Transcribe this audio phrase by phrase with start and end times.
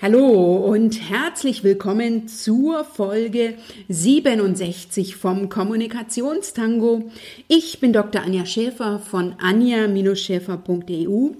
[0.00, 3.54] Hallo und herzlich willkommen zur Folge
[3.88, 7.10] 67 vom Kommunikationstango.
[7.48, 8.22] Ich bin Dr.
[8.22, 11.30] Anja Schäfer von anja-schäfer.eu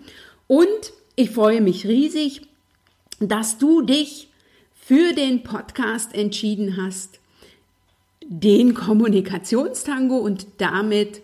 [0.49, 2.49] und ich freue mich riesig,
[3.21, 4.27] dass du dich
[4.75, 7.21] für den Podcast entschieden hast,
[8.27, 11.23] den Kommunikationstango und damit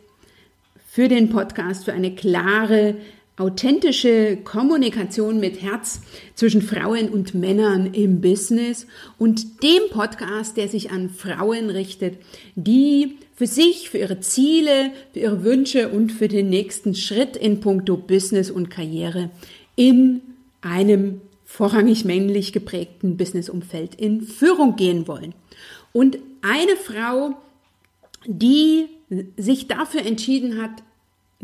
[0.87, 2.95] für den Podcast für eine klare
[3.37, 6.01] authentische Kommunikation mit Herz
[6.35, 8.87] zwischen Frauen und Männern im Business
[9.19, 12.19] und dem Podcast, der sich an Frauen richtet,
[12.55, 17.59] die für sich, für ihre Ziele, für ihre Wünsche und für den nächsten Schritt in
[17.61, 19.31] puncto Business und Karriere
[19.75, 20.21] in
[20.61, 25.35] einem vorrangig männlich geprägten Businessumfeld in Führung gehen wollen.
[25.93, 27.35] Und eine Frau,
[28.27, 28.87] die
[29.37, 30.83] sich dafür entschieden hat,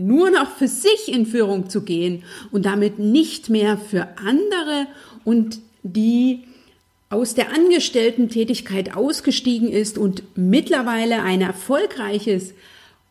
[0.00, 4.88] nur noch für sich in Führung zu gehen und damit nicht mehr für andere
[5.24, 6.44] und die
[7.10, 12.54] aus der Angestellten-Tätigkeit ausgestiegen ist und mittlerweile ein erfolgreiches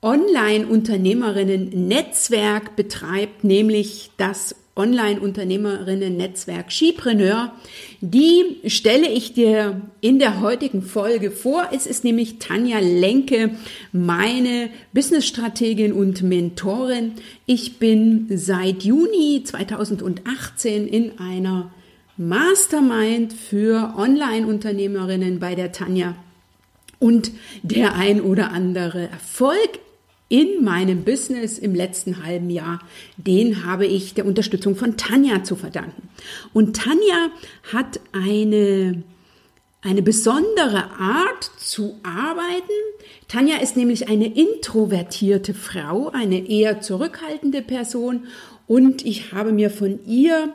[0.01, 7.53] Online-Unternehmerinnen-Netzwerk betreibt, nämlich das Online-Unternehmerinnen-Netzwerk Skipreneur.
[8.01, 11.69] Die stelle ich dir in der heutigen Folge vor.
[11.73, 13.51] Es ist nämlich Tanja Lenke,
[13.91, 17.13] meine Businessstrategin und Mentorin.
[17.45, 21.71] Ich bin seit Juni 2018 in einer
[22.17, 26.15] Mastermind für Online-Unternehmerinnen bei der Tanja.
[26.99, 27.31] Und
[27.63, 29.79] der ein oder andere Erfolg
[30.29, 32.79] in meinem Business im letzten halben Jahr,
[33.17, 36.07] den habe ich der Unterstützung von Tanja zu verdanken.
[36.53, 37.31] Und Tanja
[37.73, 39.03] hat eine,
[39.81, 42.71] eine besondere Art zu arbeiten.
[43.27, 48.27] Tanja ist nämlich eine introvertierte Frau, eine eher zurückhaltende Person
[48.67, 50.53] und ich habe mir von ihr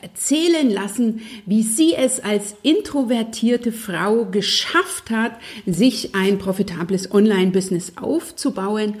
[0.00, 5.32] erzählen lassen, wie sie es als introvertierte Frau geschafft hat,
[5.66, 9.00] sich ein profitables Online-Business aufzubauen.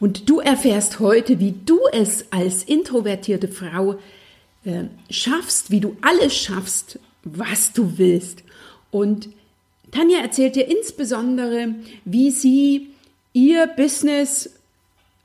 [0.00, 3.98] Und du erfährst heute, wie du es als introvertierte Frau
[4.64, 8.44] äh, schaffst, wie du alles schaffst, was du willst.
[8.90, 9.28] Und
[9.90, 12.88] Tanja erzählt dir insbesondere, wie sie
[13.32, 14.50] ihr Business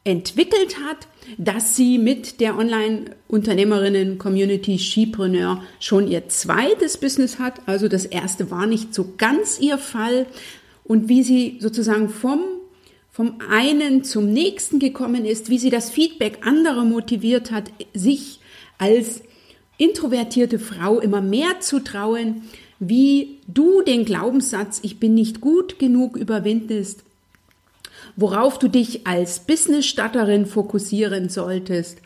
[0.03, 1.07] entwickelt hat,
[1.37, 7.61] dass sie mit der Online-Unternehmerinnen-Community Skipreneur schon ihr zweites Business hat.
[7.65, 10.27] Also das erste war nicht so ganz ihr Fall.
[10.83, 12.41] Und wie sie sozusagen vom,
[13.11, 18.39] vom einen zum nächsten gekommen ist, wie sie das Feedback anderer motiviert hat, sich
[18.77, 19.21] als
[19.77, 22.43] introvertierte Frau immer mehr zu trauen,
[22.79, 27.03] wie du den Glaubenssatz, ich bin nicht gut genug überwindest
[28.15, 31.99] worauf du dich als Business-Statterin fokussieren solltest,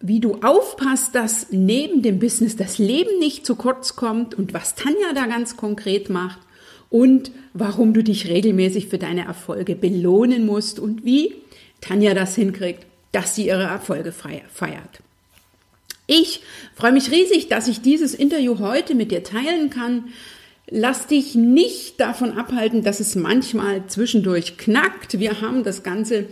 [0.00, 4.74] wie du aufpasst, dass neben dem Business das Leben nicht zu kurz kommt und was
[4.74, 6.38] Tanja da ganz konkret macht
[6.90, 11.34] und warum du dich regelmäßig für deine Erfolge belohnen musst und wie
[11.80, 15.00] Tanja das hinkriegt, dass sie ihre Erfolge feiert.
[16.06, 16.42] Ich
[16.74, 20.08] freue mich riesig, dass ich dieses Interview heute mit dir teilen kann.
[20.70, 25.18] Lass dich nicht davon abhalten, dass es manchmal zwischendurch knackt.
[25.18, 26.26] Wir haben das Ganze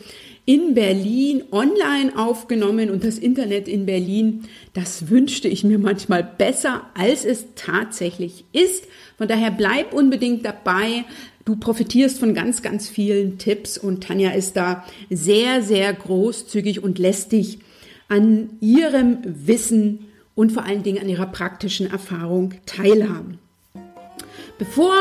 [0.47, 6.87] in Berlin online aufgenommen und das Internet in Berlin, das wünschte ich mir manchmal besser,
[6.95, 8.85] als es tatsächlich ist.
[9.19, 11.05] Von daher bleib unbedingt dabei.
[11.45, 16.99] Du profitierst von ganz, ganz vielen Tipps und Tanja ist da sehr, sehr großzügig und
[16.99, 17.59] lässt dich
[18.09, 23.39] an ihrem Wissen und vor allen Dingen an ihrer praktischen Erfahrung teilhaben.
[24.61, 24.93] Bevor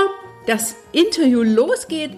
[0.47, 2.11] das Interview losgeht,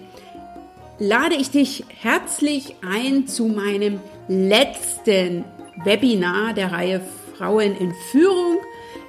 [1.00, 3.98] lade ich dich herzlich ein zu meinem
[4.28, 5.44] letzten
[5.82, 7.00] Webinar der Reihe
[7.36, 8.58] Frauen in Führung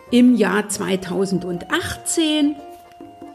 [0.09, 2.55] im Jahr 2018.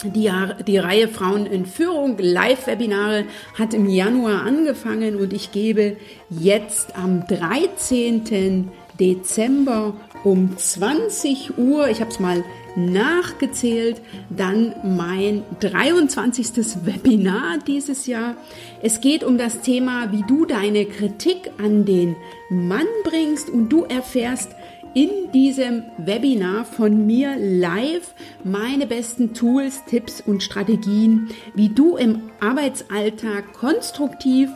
[0.03, 0.32] Die,
[0.66, 3.25] die Reihe Frauen in Führung Live-Webinare
[3.56, 5.97] hat im Januar angefangen und ich gebe
[6.28, 8.69] jetzt am 13.
[8.98, 9.94] Dezember
[10.25, 12.42] um 20 Uhr, ich habe es mal
[12.86, 16.86] nachgezählt, dann mein 23.
[16.86, 18.36] Webinar dieses Jahr.
[18.83, 22.16] Es geht um das Thema, wie du deine Kritik an den
[22.48, 24.53] Mann bringst und du erfährst
[24.95, 32.31] in diesem Webinar von mir live meine besten Tools, Tipps und Strategien, wie du im
[32.41, 34.51] Arbeitsalltag konstruktiv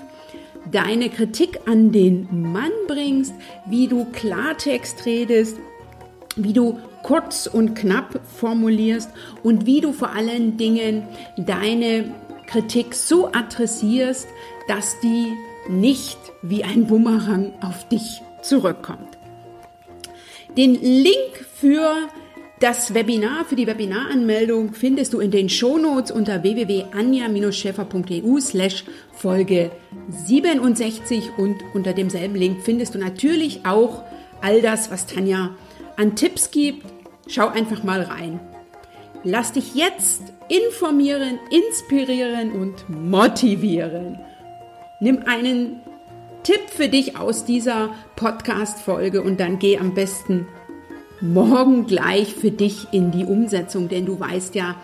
[0.70, 3.34] deine Kritik an den Mann bringst,
[3.66, 5.58] wie du Klartext redest,
[6.36, 9.10] wie du kurz und knapp formulierst
[9.42, 11.04] und wie du vor allen Dingen
[11.36, 12.14] deine
[12.46, 14.28] Kritik so adressierst,
[14.68, 15.32] dass die
[15.68, 19.18] nicht wie ein Bumerang auf dich zurückkommt.
[20.56, 22.08] Den Link für
[22.62, 29.72] Das Webinar für die Webinaranmeldung findest du in den Shownotes unter www.anja-schäfer.eu slash Folge
[30.08, 34.04] 67 und unter demselben Link findest du natürlich auch
[34.40, 35.56] all das, was Tanja
[36.02, 36.84] an Tipps gibt.
[37.28, 38.40] Schau einfach mal rein.
[39.22, 44.18] Lass dich jetzt informieren, inspirieren und motivieren.
[45.00, 45.80] Nimm einen
[46.42, 50.48] Tipp für dich aus dieser Podcast-Folge und dann geh am besten
[51.20, 54.74] morgen gleich für dich in die Umsetzung, denn du weißt ja,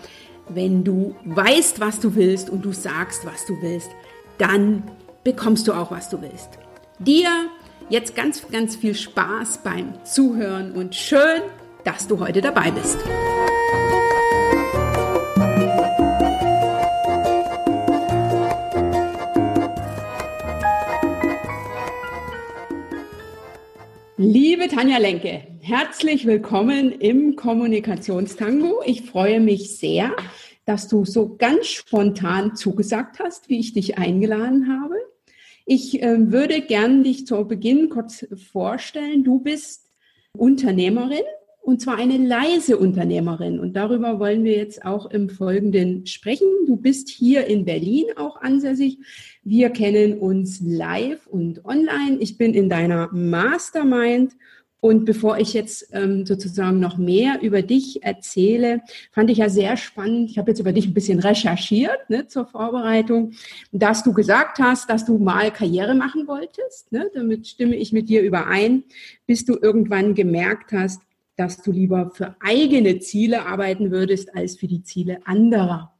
[0.49, 3.91] wenn du weißt, was du willst und du sagst, was du willst,
[4.39, 4.85] dann
[5.25, 6.51] bekommst du auch, was du willst.
[7.01, 7.29] Dir
[7.91, 11.43] jetzt ganz, ganz viel Spaß beim Zuhören und schön,
[11.85, 12.99] dass du heute dabei bist.
[24.17, 28.83] Liebe Tanja Lenke, herzlich willkommen im Kommunikationstango.
[28.85, 30.15] Ich freue mich sehr,
[30.67, 34.97] dass du so ganz spontan zugesagt hast, wie ich dich eingeladen habe.
[35.71, 39.23] Ich äh, würde gern dich zu Beginn kurz vorstellen.
[39.23, 39.91] Du bist
[40.33, 41.25] Unternehmerin
[41.61, 43.61] und zwar eine leise Unternehmerin.
[43.61, 46.49] Und darüber wollen wir jetzt auch im Folgenden sprechen.
[46.67, 48.97] Du bist hier in Berlin auch ansässig.
[49.43, 52.17] Wir kennen uns live und online.
[52.21, 54.37] Ich bin in deiner Mastermind.
[54.81, 58.81] Und bevor ich jetzt ähm, sozusagen noch mehr über dich erzähle,
[59.11, 60.31] fand ich ja sehr spannend.
[60.31, 63.33] Ich habe jetzt über dich ein bisschen recherchiert ne, zur Vorbereitung,
[63.73, 66.93] dass du gesagt hast, dass du mal Karriere machen wolltest.
[66.93, 67.11] Ne?
[67.13, 68.85] Damit stimme ich mit dir überein,
[69.27, 71.03] bis du irgendwann gemerkt hast,
[71.35, 75.93] dass du lieber für eigene Ziele arbeiten würdest als für die Ziele anderer.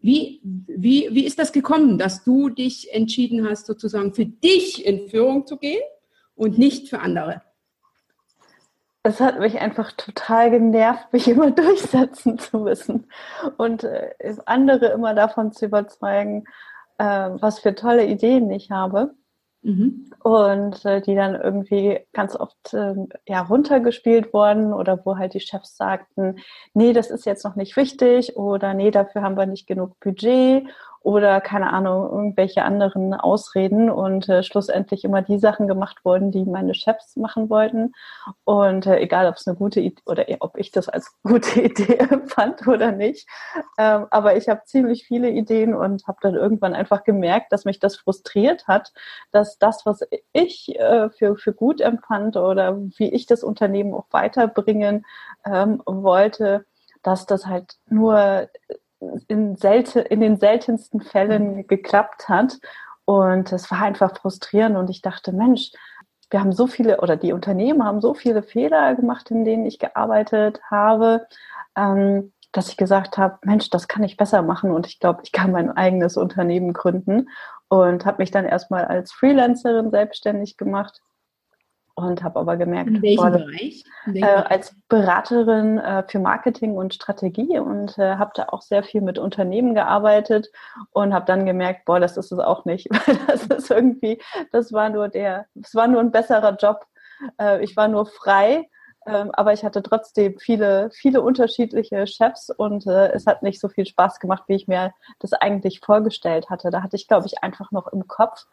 [0.00, 5.08] Wie, wie, wie ist das gekommen, dass du dich entschieden hast, sozusagen für dich in
[5.08, 5.82] Führung zu gehen
[6.34, 7.42] und nicht für andere?
[9.04, 13.08] Es hat mich einfach total genervt, mich immer durchsetzen zu müssen
[13.56, 14.14] und äh,
[14.46, 16.44] andere immer davon zu überzeugen,
[16.98, 19.14] äh, was für tolle Ideen ich habe.
[19.64, 20.10] Mhm.
[20.24, 22.94] Und äh, die dann irgendwie ganz oft äh,
[23.28, 26.40] ja, runtergespielt wurden oder wo halt die Chefs sagten,
[26.74, 30.66] nee, das ist jetzt noch nicht wichtig oder nee, dafür haben wir nicht genug Budget
[31.02, 36.44] oder keine Ahnung, irgendwelche anderen Ausreden und äh, schlussendlich immer die Sachen gemacht wurden, die
[36.44, 37.92] meine Chefs machen wollten.
[38.44, 42.06] Und äh, egal, ob es eine gute Idee oder ob ich das als gute Idee
[42.26, 43.28] fand oder nicht.
[43.78, 47.80] Ähm, aber ich habe ziemlich viele Ideen und habe dann irgendwann einfach gemerkt, dass mich
[47.80, 48.92] das frustriert hat,
[49.32, 50.00] dass das, was
[50.32, 55.04] ich äh, für, für gut empfand oder wie ich das Unternehmen auch weiterbringen
[55.44, 56.64] ähm, wollte,
[57.02, 58.48] dass das halt nur
[59.28, 61.66] in, selte, in den seltensten Fällen mhm.
[61.66, 62.58] geklappt hat.
[63.04, 65.72] Und es war einfach frustrierend und ich dachte, Mensch,
[66.30, 69.78] wir haben so viele oder die Unternehmen haben so viele Fehler gemacht, in denen ich
[69.78, 71.26] gearbeitet habe,
[71.76, 75.32] ähm, dass ich gesagt habe, Mensch, das kann ich besser machen und ich glaube, ich
[75.32, 77.28] kann mein eigenes Unternehmen gründen
[77.68, 81.00] und habe mich dann erstmal als Freelancerin selbstständig gemacht
[82.08, 83.84] und habe aber gemerkt, in welchem boah, Bereich?
[84.06, 88.62] In welchem äh, als Beraterin äh, für Marketing und Strategie und äh, habe da auch
[88.62, 90.50] sehr viel mit Unternehmen gearbeitet
[90.90, 94.20] und habe dann gemerkt, boah, das ist es auch nicht, weil das ist irgendwie,
[94.50, 96.84] das war nur der, es war nur ein besserer Job.
[97.40, 98.68] Äh, ich war nur frei
[99.04, 103.86] aber ich hatte trotzdem viele, viele unterschiedliche Chefs und äh, es hat nicht so viel
[103.86, 106.70] Spaß gemacht, wie ich mir das eigentlich vorgestellt hatte.
[106.70, 108.46] Da hatte ich, glaube ich, einfach noch im Kopf,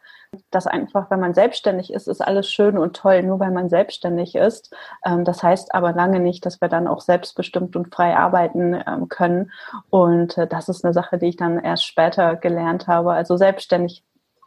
[0.50, 4.34] dass einfach, wenn man selbstständig ist, ist alles schön und toll, nur weil man selbstständig
[4.34, 4.74] ist.
[5.04, 9.08] Ähm, das heißt aber lange nicht, dass wir dann auch selbstbestimmt und frei arbeiten ähm,
[9.08, 9.52] können.
[9.90, 13.12] Und äh, das ist eine Sache, die ich dann erst später gelernt habe.
[13.12, 14.04] Also selbstständig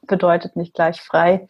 [0.08, 1.48] bedeutet nicht gleich frei.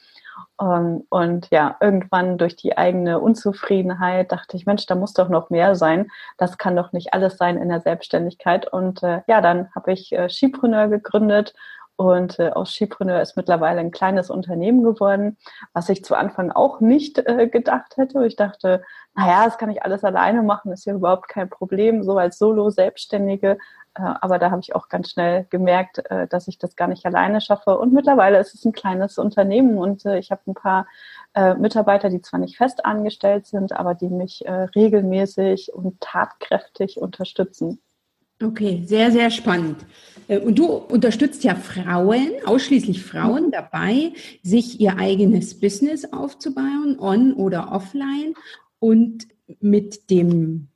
[0.61, 5.49] Ähm, und ja, irgendwann durch die eigene Unzufriedenheit dachte ich, Mensch, da muss doch noch
[5.49, 6.09] mehr sein.
[6.37, 8.71] Das kann doch nicht alles sein in der Selbstständigkeit.
[8.71, 11.53] Und äh, ja, dann habe ich äh, Skipreneur gegründet
[11.95, 15.37] und äh, aus Skipreneur ist mittlerweile ein kleines Unternehmen geworden,
[15.73, 18.25] was ich zu Anfang auch nicht äh, gedacht hätte.
[18.25, 18.83] Ich dachte,
[19.15, 22.03] naja, das kann ich alles alleine machen, ist ja überhaupt kein Problem.
[22.03, 23.57] So als Solo-Selbstständige
[23.95, 27.41] aber da habe ich auch ganz schnell gemerkt, äh, dass ich das gar nicht alleine
[27.41, 27.77] schaffe.
[27.77, 30.87] Und mittlerweile ist es ein kleines Unternehmen und äh, ich habe ein paar
[31.57, 37.81] Mitarbeiter, die zwar nicht fest angestellt sind, aber die mich regelmäßig und tatkräftig unterstützen.
[38.39, 39.77] Okay, sehr, sehr spannend.
[40.27, 47.71] Und du unterstützt ja Frauen, ausschließlich Frauen dabei, sich ihr eigenes Business aufzubauen, on oder
[47.71, 48.35] offline.
[48.77, 49.27] Und
[49.59, 50.67] mit dem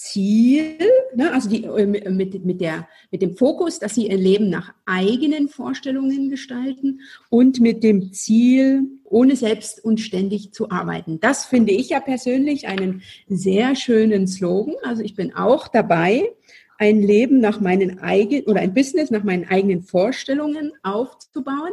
[0.00, 0.78] Ziel,
[1.14, 4.72] ne, also die, äh, mit, mit, der, mit dem Fokus, dass sie ihr Leben nach
[4.86, 11.20] eigenen Vorstellungen gestalten und mit dem Ziel, ohne selbst und ständig zu arbeiten.
[11.20, 14.74] Das finde ich ja persönlich einen sehr schönen Slogan.
[14.84, 16.30] Also ich bin auch dabei,
[16.78, 21.72] ein Leben nach meinen eigenen oder ein Business nach meinen eigenen Vorstellungen aufzubauen.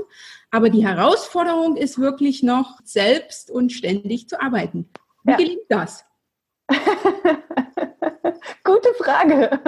[0.52, 4.90] Aber die Herausforderung ist wirklich noch selbst und ständig zu arbeiten.
[5.24, 5.38] Wie ja.
[5.38, 6.04] gelingt das?
[8.64, 9.60] Gute Frage.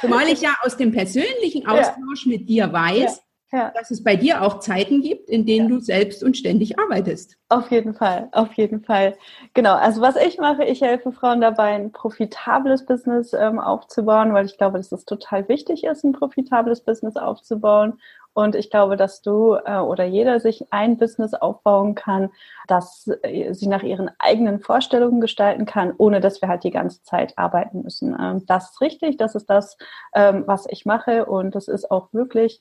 [0.00, 2.32] Zumal ich ja aus dem persönlichen Austausch ja.
[2.32, 3.22] mit dir weiß,
[3.52, 3.58] ja.
[3.58, 3.70] Ja.
[3.70, 7.36] dass es bei dir auch Zeiten gibt, in denen du selbst und ständig arbeitest.
[7.48, 9.16] Auf jeden Fall, auf jeden Fall.
[9.54, 14.46] Genau, also was ich mache, ich helfe Frauen dabei, ein profitables Business ähm, aufzubauen, weil
[14.46, 18.00] ich glaube, dass es total wichtig ist, ein profitables Business aufzubauen.
[18.34, 22.30] Und ich glaube, dass du äh, oder jeder sich ein Business aufbauen kann,
[22.66, 27.02] das äh, sie nach ihren eigenen Vorstellungen gestalten kann, ohne dass wir halt die ganze
[27.04, 28.16] Zeit arbeiten müssen.
[28.20, 29.78] Ähm, das ist richtig, das ist das,
[30.14, 31.26] ähm, was ich mache.
[31.26, 32.60] Und das ist auch wirklich,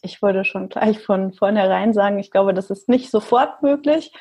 [0.00, 4.12] ich würde schon gleich von vornherein sagen, ich glaube, das ist nicht sofort möglich.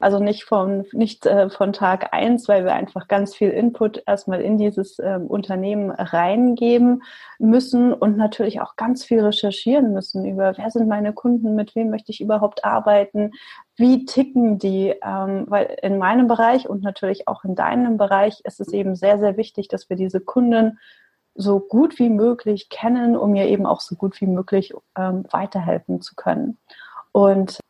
[0.00, 4.40] Also nicht von, nicht äh, von Tag eins, weil wir einfach ganz viel Input erstmal
[4.40, 7.02] in dieses ähm, Unternehmen reingeben
[7.38, 11.90] müssen und natürlich auch ganz viel recherchieren müssen über, wer sind meine Kunden, mit wem
[11.90, 13.32] möchte ich überhaupt arbeiten,
[13.76, 18.58] wie ticken die, ähm, weil in meinem Bereich und natürlich auch in deinem Bereich ist
[18.58, 20.78] es eben sehr, sehr wichtig, dass wir diese Kunden
[21.34, 26.00] so gut wie möglich kennen, um mir eben auch so gut wie möglich ähm, weiterhelfen
[26.00, 26.58] zu können.
[27.12, 27.60] Und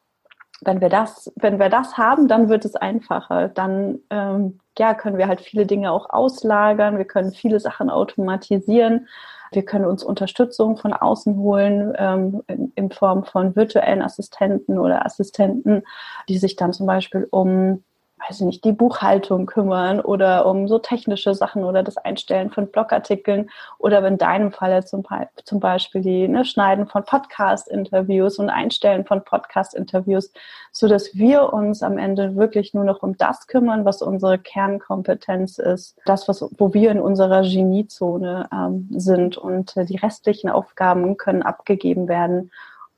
[0.62, 3.48] wenn wir das, wenn wir das haben, dann wird es einfacher.
[3.48, 6.98] Dann ähm, ja, können wir halt viele Dinge auch auslagern.
[6.98, 9.08] Wir können viele Sachen automatisieren.
[9.52, 15.04] Wir können uns Unterstützung von außen holen ähm, in, in Form von virtuellen Assistenten oder
[15.04, 15.82] Assistenten,
[16.28, 17.82] die sich dann zum Beispiel um
[18.20, 22.68] weiß ich nicht, die Buchhaltung kümmern oder um so technische Sachen oder das Einstellen von
[22.68, 25.04] Blogartikeln oder in deinem Falle zum,
[25.44, 30.32] zum Beispiel die ne, Schneiden von Podcast-Interviews und Einstellen von Podcast-Interviews,
[30.72, 35.58] so dass wir uns am Ende wirklich nur noch um das kümmern, was unsere Kernkompetenz
[35.58, 41.16] ist, das, was, wo wir in unserer Geniezone ähm, sind und äh, die restlichen Aufgaben
[41.16, 42.50] können abgegeben werden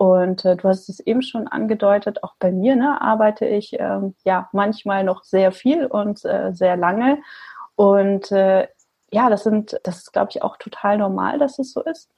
[0.02, 4.16] und äh, du hast es eben schon angedeutet, auch bei mir ne, arbeite ich ähm,
[4.24, 7.18] ja manchmal noch sehr viel und äh, sehr lange.
[7.76, 8.66] Und äh,
[9.12, 12.10] ja, das sind, das ist, glaube ich, auch total normal, dass es so ist.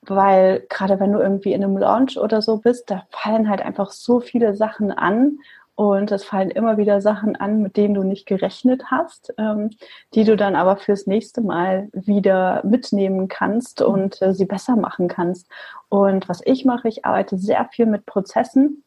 [0.00, 3.90] Weil gerade wenn du irgendwie in einem Launch oder so bist, da fallen halt einfach
[3.90, 5.36] so viele Sachen an
[5.82, 9.70] und es fallen immer wieder Sachen an, mit denen du nicht gerechnet hast, ähm,
[10.14, 15.08] die du dann aber fürs nächste Mal wieder mitnehmen kannst und äh, sie besser machen
[15.08, 15.48] kannst.
[15.88, 18.84] Und was ich mache, ich arbeite sehr viel mit Prozessen.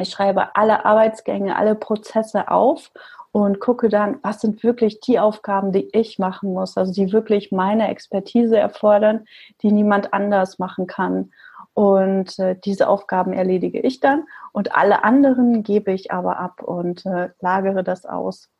[0.00, 2.90] Ich schreibe alle Arbeitsgänge, alle Prozesse auf
[3.30, 7.52] und gucke dann, was sind wirklich die Aufgaben, die ich machen muss, also die wirklich
[7.52, 9.24] meine Expertise erfordern,
[9.62, 11.30] die niemand anders machen kann.
[11.78, 17.06] Und äh, diese Aufgaben erledige ich dann und alle anderen gebe ich aber ab und
[17.06, 18.50] äh, lagere das aus.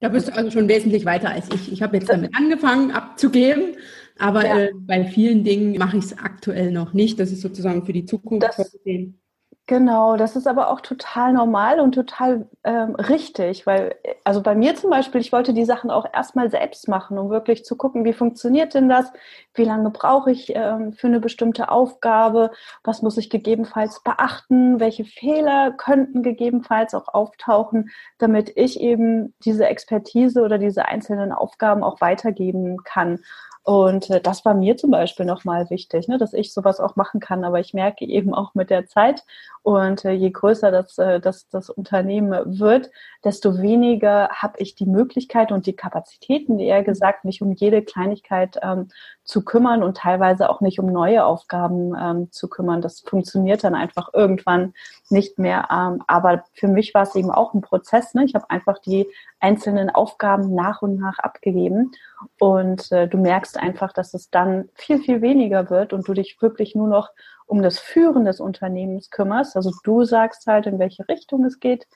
[0.00, 1.70] Da bist du also schon wesentlich weiter als ich.
[1.70, 3.76] Ich habe jetzt damit angefangen abzugeben,
[4.18, 4.58] aber ja.
[4.58, 7.20] äh, bei vielen Dingen mache ich es aktuell noch nicht.
[7.20, 9.20] Das ist sozusagen für die Zukunft vorgesehen.
[9.68, 14.76] Genau, das ist aber auch total normal und total ähm, richtig, weil, also bei mir
[14.76, 18.12] zum Beispiel, ich wollte die Sachen auch erstmal selbst machen, um wirklich zu gucken, wie
[18.12, 19.12] funktioniert denn das,
[19.54, 22.52] wie lange brauche ich ähm, für eine bestimmte Aufgabe,
[22.84, 29.66] was muss ich gegebenenfalls beachten, welche Fehler könnten gegebenenfalls auch auftauchen, damit ich eben diese
[29.66, 33.18] Expertise oder diese einzelnen Aufgaben auch weitergeben kann.
[33.66, 37.18] Und äh, das war mir zum Beispiel nochmal wichtig, ne, dass ich sowas auch machen
[37.18, 37.42] kann.
[37.42, 39.24] Aber ich merke eben auch mit der Zeit
[39.66, 42.88] und äh, je größer das, äh, das, das Unternehmen wird,
[43.24, 48.56] desto weniger habe ich die Möglichkeit und die Kapazitäten, eher gesagt, mich um jede Kleinigkeit
[48.62, 48.90] ähm,
[49.24, 52.80] zu kümmern und teilweise auch nicht um neue Aufgaben ähm, zu kümmern.
[52.80, 54.74] Das funktioniert dann einfach irgendwann
[55.10, 55.66] nicht mehr.
[55.72, 58.14] Ähm, aber für mich war es eben auch ein Prozess.
[58.14, 58.24] Ne?
[58.24, 59.08] Ich habe einfach die
[59.40, 61.90] einzelnen Aufgaben nach und nach abgegeben.
[62.38, 66.40] Und äh, du merkst einfach, dass es dann viel, viel weniger wird und du dich
[66.40, 67.10] wirklich nur noch
[67.46, 69.56] um das Führen des Unternehmens kümmerst.
[69.56, 71.86] Also du sagst halt, in welche Richtung es geht.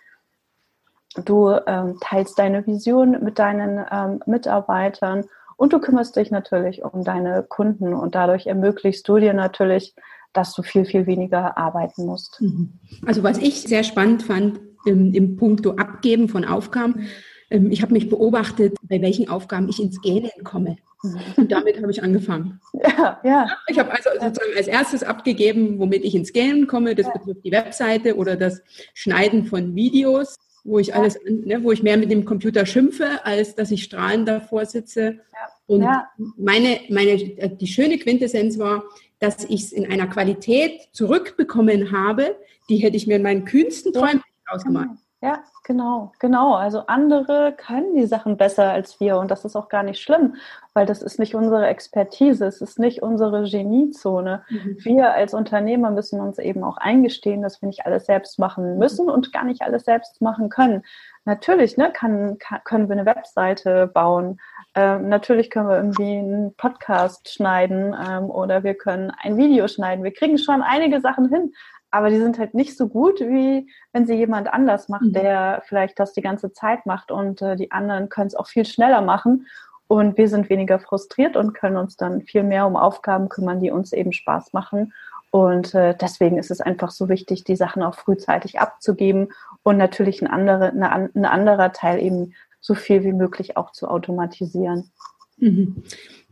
[1.24, 5.24] Du ähm, teilst deine Vision mit deinen ähm, Mitarbeitern
[5.56, 9.94] und du kümmerst dich natürlich um deine Kunden und dadurch ermöglichst du dir natürlich,
[10.32, 12.40] dass du viel, viel weniger arbeiten musst.
[12.40, 12.78] Mhm.
[13.04, 17.08] Also was ich sehr spannend fand im, im Punkto Abgeben von Aufgaben,
[17.50, 20.76] ich habe mich beobachtet, bei welchen Aufgaben ich ins Gähnen komme.
[21.36, 22.60] Und damit habe ich angefangen.
[22.82, 23.46] Ja, ja.
[23.68, 26.94] Ich habe also sozusagen als erstes abgegeben, womit ich ins Gähnen komme.
[26.94, 28.62] Das betrifft die Webseite oder das
[28.94, 30.36] Schneiden von Videos.
[30.64, 34.28] wo ich alles, ne, wo ich mehr mit dem Computer schimpfe, als dass ich strahlend
[34.28, 35.20] davor sitze.
[35.32, 35.38] Ja.
[35.66, 36.08] Und ja.
[36.36, 38.84] meine, meine, die schöne Quintessenz war,
[39.18, 42.36] dass ich es in einer Qualität zurückbekommen habe,
[42.68, 44.54] die hätte ich mir in meinen kühnsten Träumen ja.
[44.54, 44.90] ausgemalt.
[45.22, 46.54] Ja, genau, genau.
[46.54, 50.36] Also andere können die Sachen besser als wir und das ist auch gar nicht schlimm,
[50.72, 54.44] weil das ist nicht unsere Expertise, es ist nicht unsere Geniezone.
[54.48, 54.76] Mhm.
[54.78, 59.10] Wir als Unternehmer müssen uns eben auch eingestehen, dass wir nicht alles selbst machen müssen
[59.10, 60.84] und gar nicht alles selbst machen können.
[61.26, 64.40] Natürlich ne, kann, kann können wir eine Webseite bauen,
[64.74, 70.04] ähm, natürlich können wir irgendwie einen Podcast schneiden ähm, oder wir können ein Video schneiden.
[70.04, 71.52] Wir kriegen schon einige Sachen hin,
[71.90, 75.12] aber die sind halt nicht so gut, wie wenn sie jemand anders macht, mhm.
[75.12, 78.64] der vielleicht das die ganze Zeit macht und äh, die anderen können es auch viel
[78.64, 79.46] schneller machen
[79.90, 83.72] und wir sind weniger frustriert und können uns dann viel mehr um Aufgaben kümmern, die
[83.72, 84.92] uns eben Spaß machen.
[85.32, 89.32] Und äh, deswegen ist es einfach so wichtig, die Sachen auch frühzeitig abzugeben
[89.64, 93.88] und natürlich ein, andere, eine, ein anderer Teil eben so viel wie möglich auch zu
[93.88, 94.92] automatisieren.
[95.40, 95.82] Mhm.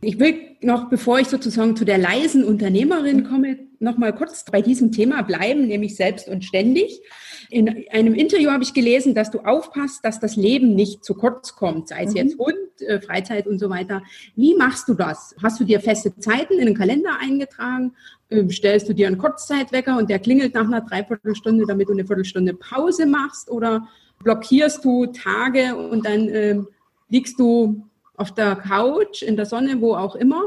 [0.01, 4.61] Ich will noch, bevor ich sozusagen zu der leisen Unternehmerin komme, noch mal kurz bei
[4.61, 7.01] diesem Thema bleiben, nämlich selbst und ständig.
[7.49, 11.55] In einem Interview habe ich gelesen, dass du aufpasst, dass das Leben nicht zu kurz
[11.55, 12.17] kommt, sei es mhm.
[12.17, 14.03] jetzt Hund, äh, Freizeit und so weiter.
[14.35, 15.35] Wie machst du das?
[15.41, 17.93] Hast du dir feste Zeiten in den Kalender eingetragen?
[18.29, 22.05] Ähm, stellst du dir einen Kurzzeitwecker und der klingelt nach einer Dreiviertelstunde, damit du eine
[22.05, 23.49] Viertelstunde Pause machst?
[23.49, 23.87] Oder
[24.23, 26.67] blockierst du Tage und dann ähm,
[27.09, 27.88] liegst du
[28.19, 30.43] auf der Couch, in der Sonne, wo auch immer?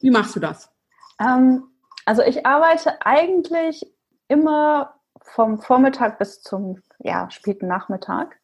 [0.00, 0.70] Wie machst du das?
[1.20, 1.64] Ähm,
[2.06, 3.86] also ich arbeite eigentlich
[4.28, 8.38] immer vom Vormittag bis zum ja, späten Nachmittag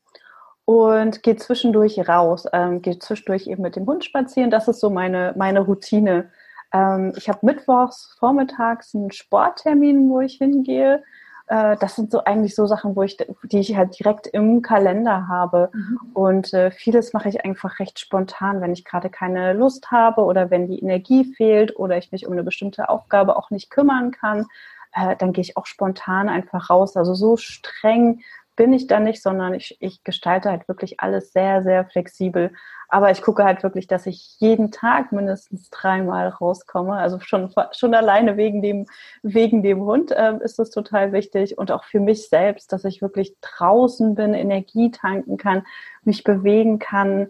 [0.66, 4.50] und gehe zwischendurch raus, ähm, gehe zwischendurch eben mit dem Hund spazieren.
[4.50, 6.30] Das ist so meine, meine Routine.
[6.72, 11.02] Ähm, ich habe mittwochs vormittags einen Sporttermin, wo ich hingehe
[11.46, 15.28] äh, das sind so eigentlich so Sachen, wo ich, die ich halt direkt im Kalender
[15.28, 15.70] habe.
[15.72, 15.98] Mhm.
[16.14, 20.50] Und äh, vieles mache ich einfach recht spontan, wenn ich gerade keine Lust habe oder
[20.50, 24.46] wenn die Energie fehlt oder ich mich um eine bestimmte Aufgabe auch nicht kümmern kann,
[24.92, 26.96] äh, dann gehe ich auch spontan einfach raus.
[26.96, 28.22] Also so streng
[28.56, 32.52] bin ich da nicht, sondern ich, ich gestalte halt wirklich alles sehr, sehr flexibel.
[32.88, 36.94] Aber ich gucke halt wirklich, dass ich jeden Tag mindestens dreimal rauskomme.
[36.94, 38.86] Also schon, schon alleine wegen dem,
[39.22, 41.58] wegen dem Hund äh, ist das total wichtig.
[41.58, 45.64] Und auch für mich selbst, dass ich wirklich draußen bin, Energie tanken kann,
[46.04, 47.28] mich bewegen kann.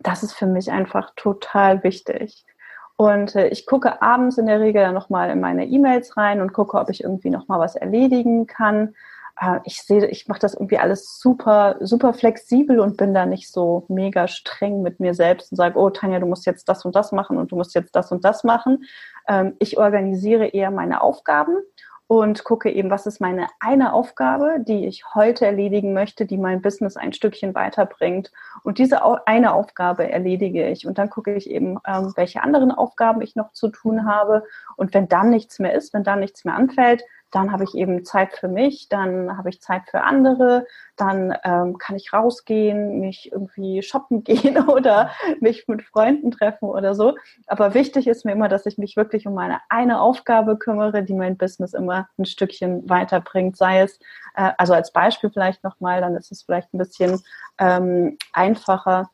[0.00, 2.44] Das ist für mich einfach total wichtig.
[2.96, 6.78] Und äh, ich gucke abends in der Regel nochmal in meine E-Mails rein und gucke,
[6.78, 8.94] ob ich irgendwie nochmal was erledigen kann.
[9.40, 13.50] Äh, ich sehe, ich mache das irgendwie alles super, super flexibel und bin da nicht
[13.50, 16.94] so mega streng mit mir selbst und sage, oh Tanja, du musst jetzt das und
[16.96, 18.84] das machen und du musst jetzt das und das machen.
[19.28, 21.56] Ähm, ich organisiere eher meine Aufgaben
[22.08, 26.62] und gucke eben, was ist meine eine Aufgabe, die ich heute erledigen möchte, die mein
[26.62, 28.30] Business ein Stückchen weiterbringt.
[28.62, 30.86] Und diese eine Aufgabe erledige ich.
[30.86, 34.44] Und dann gucke ich eben, ähm, welche anderen Aufgaben ich noch zu tun habe.
[34.76, 38.04] Und wenn dann nichts mehr ist, wenn dann nichts mehr anfällt, dann habe ich eben
[38.04, 43.30] Zeit für mich, dann habe ich Zeit für andere, dann ähm, kann ich rausgehen, mich
[43.32, 45.10] irgendwie shoppen gehen oder
[45.40, 47.16] mich mit Freunden treffen oder so.
[47.46, 51.14] Aber wichtig ist mir immer, dass ich mich wirklich um meine eine Aufgabe kümmere, die
[51.14, 53.56] mein Business immer ein Stückchen weiterbringt.
[53.56, 53.98] Sei es,
[54.34, 57.22] äh, also als Beispiel vielleicht nochmal, dann ist es vielleicht ein bisschen
[57.58, 59.10] ähm, einfacher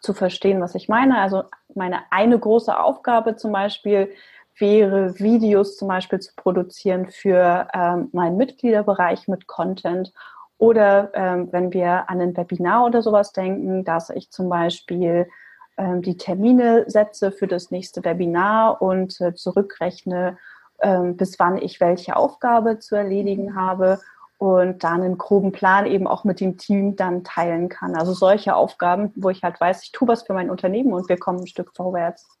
[0.00, 1.18] zu verstehen, was ich meine.
[1.20, 4.12] Also meine eine große Aufgabe zum Beispiel
[4.58, 10.12] wäre, Videos zum Beispiel zu produzieren für ähm, meinen Mitgliederbereich mit Content.
[10.58, 15.28] Oder ähm, wenn wir an ein Webinar oder sowas denken, dass ich zum Beispiel
[15.76, 20.36] ähm, die Termine setze für das nächste Webinar und äh, zurückrechne,
[20.80, 24.00] ähm, bis wann ich welche Aufgabe zu erledigen habe
[24.38, 27.96] und dann einen groben Plan eben auch mit dem Team dann teilen kann.
[27.96, 31.18] Also solche Aufgaben, wo ich halt weiß, ich tue was für mein Unternehmen und wir
[31.18, 32.37] kommen ein Stück vorwärts.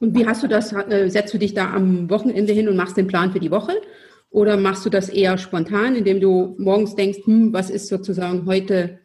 [0.00, 0.72] Und wie hast du das?
[0.72, 3.72] Äh, setzt du dich da am Wochenende hin und machst den Plan für die Woche?
[4.30, 8.98] Oder machst du das eher spontan, indem du morgens denkst, hm, was ist sozusagen heute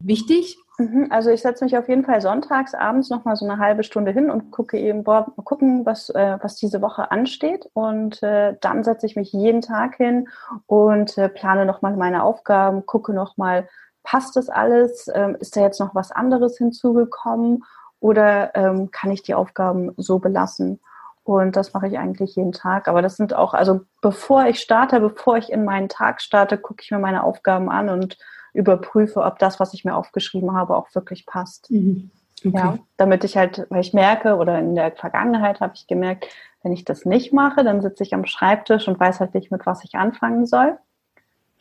[0.00, 0.56] wichtig?
[0.78, 3.82] Mhm, also ich setze mich auf jeden Fall sonntags abends noch mal so eine halbe
[3.82, 7.70] Stunde hin und gucke eben, boah, mal gucken, was, äh, was diese Woche ansteht.
[7.72, 10.28] Und äh, dann setze ich mich jeden Tag hin
[10.66, 13.68] und äh, plane noch mal meine Aufgaben, gucke noch mal,
[14.02, 15.10] passt das alles?
[15.14, 17.64] Ähm, ist da jetzt noch was anderes hinzugekommen?
[18.00, 20.80] Oder ähm, kann ich die Aufgaben so belassen?
[21.24, 22.86] Und das mache ich eigentlich jeden Tag.
[22.86, 26.82] Aber das sind auch, also bevor ich starte, bevor ich in meinen Tag starte, gucke
[26.82, 28.16] ich mir meine Aufgaben an und
[28.52, 31.70] überprüfe, ob das, was ich mir aufgeschrieben habe, auch wirklich passt.
[31.70, 32.10] Mhm.
[32.44, 32.56] Okay.
[32.56, 36.28] Ja, damit ich halt, weil ich merke, oder in der Vergangenheit habe ich gemerkt,
[36.62, 39.66] wenn ich das nicht mache, dann sitze ich am Schreibtisch und weiß halt nicht, mit
[39.66, 40.78] was ich anfangen soll.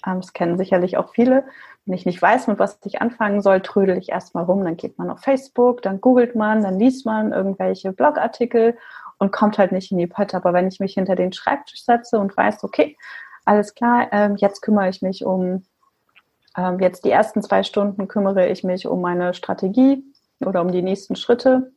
[0.06, 1.46] Ähm, das kennen sicherlich auch viele.
[1.86, 4.64] Wenn ich nicht weiß, mit was ich anfangen soll, trödel ich erstmal rum.
[4.64, 8.78] Dann geht man auf Facebook, dann googelt man, dann liest man irgendwelche Blogartikel
[9.20, 10.38] und kommt halt nicht in die Pötte.
[10.38, 12.98] Aber wenn ich mich hinter den Schreibtisch setze und weiß, okay,
[13.46, 15.64] alles klar, ähm, jetzt kümmere ich mich um,
[16.58, 20.04] ähm, jetzt die ersten zwei Stunden kümmere ich mich um meine Strategie
[20.44, 21.72] oder um die nächsten Schritte.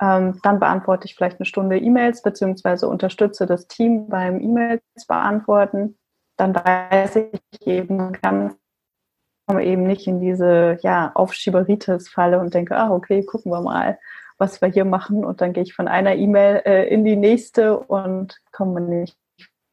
[0.00, 5.96] Ähm, dann beantworte ich vielleicht eine Stunde E-Mails beziehungsweise unterstütze das Team beim E-Mails beantworten.
[6.36, 8.56] Dann weiß ich eben ganz
[9.46, 13.98] komme eben nicht in diese ja, Aufschieberitis-Falle und denke, ah, okay, gucken wir mal,
[14.38, 15.24] was wir hier machen.
[15.24, 19.16] Und dann gehe ich von einer E-Mail äh, in die nächste und komme nicht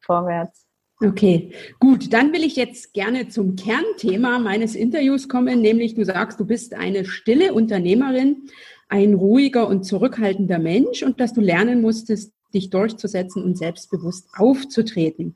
[0.00, 0.66] vorwärts.
[1.00, 1.50] Okay,
[1.80, 2.12] gut.
[2.12, 6.72] Dann will ich jetzt gerne zum Kernthema meines Interviews kommen, nämlich du sagst, du bist
[6.74, 8.48] eine stille Unternehmerin,
[8.88, 15.34] ein ruhiger und zurückhaltender Mensch und dass du lernen musstest, dich durchzusetzen und selbstbewusst aufzutreten.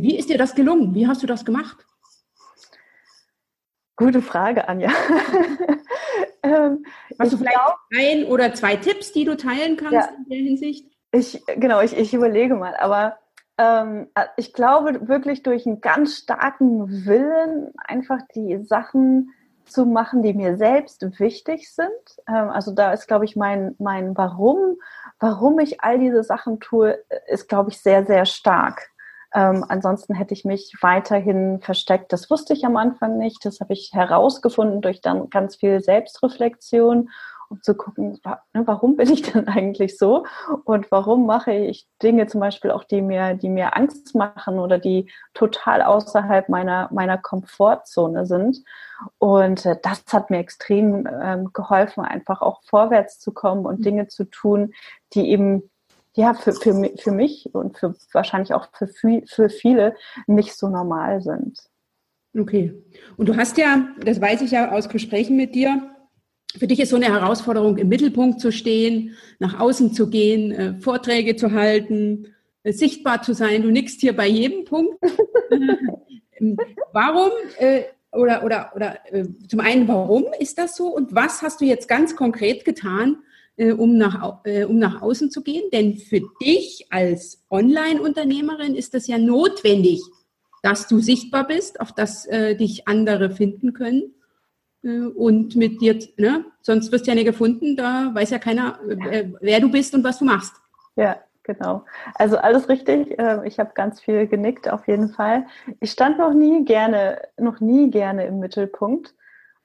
[0.00, 0.94] Wie ist dir das gelungen?
[0.94, 1.76] Wie hast du das gemacht?
[3.96, 4.90] Gute Frage, Anja.
[6.42, 6.84] ähm,
[7.18, 10.38] Hast du vielleicht glaub, ein oder zwei Tipps, die du teilen kannst ja, in der
[10.38, 10.86] Hinsicht?
[11.12, 13.18] Ich, genau, ich, ich überlege mal, aber
[13.58, 19.30] ähm, ich glaube wirklich durch einen ganz starken Willen einfach die Sachen
[19.66, 21.90] zu machen, die mir selbst wichtig sind.
[22.26, 24.78] Ähm, also da ist, glaube ich, mein, mein Warum,
[25.20, 28.90] warum ich all diese Sachen tue, ist, glaube ich, sehr, sehr stark.
[29.34, 32.12] Ähm, ansonsten hätte ich mich weiterhin versteckt.
[32.12, 33.44] Das wusste ich am Anfang nicht.
[33.44, 37.08] Das habe ich herausgefunden durch dann ganz viel Selbstreflexion,
[37.48, 40.26] um zu gucken, ne, warum bin ich denn eigentlich so
[40.64, 44.78] und warum mache ich Dinge zum Beispiel auch, die mir, die mir Angst machen oder
[44.78, 48.62] die total außerhalb meiner, meiner Komfortzone sind.
[49.18, 54.08] Und äh, das hat mir extrem ähm, geholfen, einfach auch vorwärts zu kommen und Dinge
[54.08, 54.74] zu tun,
[55.14, 55.70] die eben
[56.14, 59.94] ja, für, für, für mich und für wahrscheinlich auch für, für viele
[60.26, 61.58] nicht so normal sind.
[62.38, 62.74] Okay.
[63.16, 65.92] Und du hast ja, das weiß ich ja aus Gesprächen mit dir,
[66.58, 70.74] für dich ist so eine Herausforderung, im Mittelpunkt zu stehen, nach außen zu gehen, äh,
[70.80, 73.62] Vorträge zu halten, äh, sichtbar zu sein.
[73.62, 74.98] Du nickst hier bei jedem Punkt.
[76.40, 76.56] Ähm,
[76.92, 78.98] warum äh, oder oder oder
[79.46, 83.18] zum einen, warum ist das so und was hast du jetzt ganz konkret getan,
[83.56, 85.64] äh, um, nach, äh, um nach außen zu gehen.
[85.72, 90.00] Denn für dich als Online-Unternehmerin ist das ja notwendig,
[90.62, 94.14] dass du sichtbar bist, auf das äh, dich andere finden können.
[94.82, 96.44] Äh, und mit dir, ne?
[96.62, 100.04] sonst wirst du ja nicht gefunden, da weiß ja keiner, äh, wer du bist und
[100.04, 100.54] was du machst.
[100.96, 101.84] Ja, genau.
[102.14, 103.18] Also alles richtig.
[103.44, 105.46] Ich habe ganz viel genickt, auf jeden Fall.
[105.80, 109.14] Ich stand noch nie gerne, noch nie gerne im Mittelpunkt.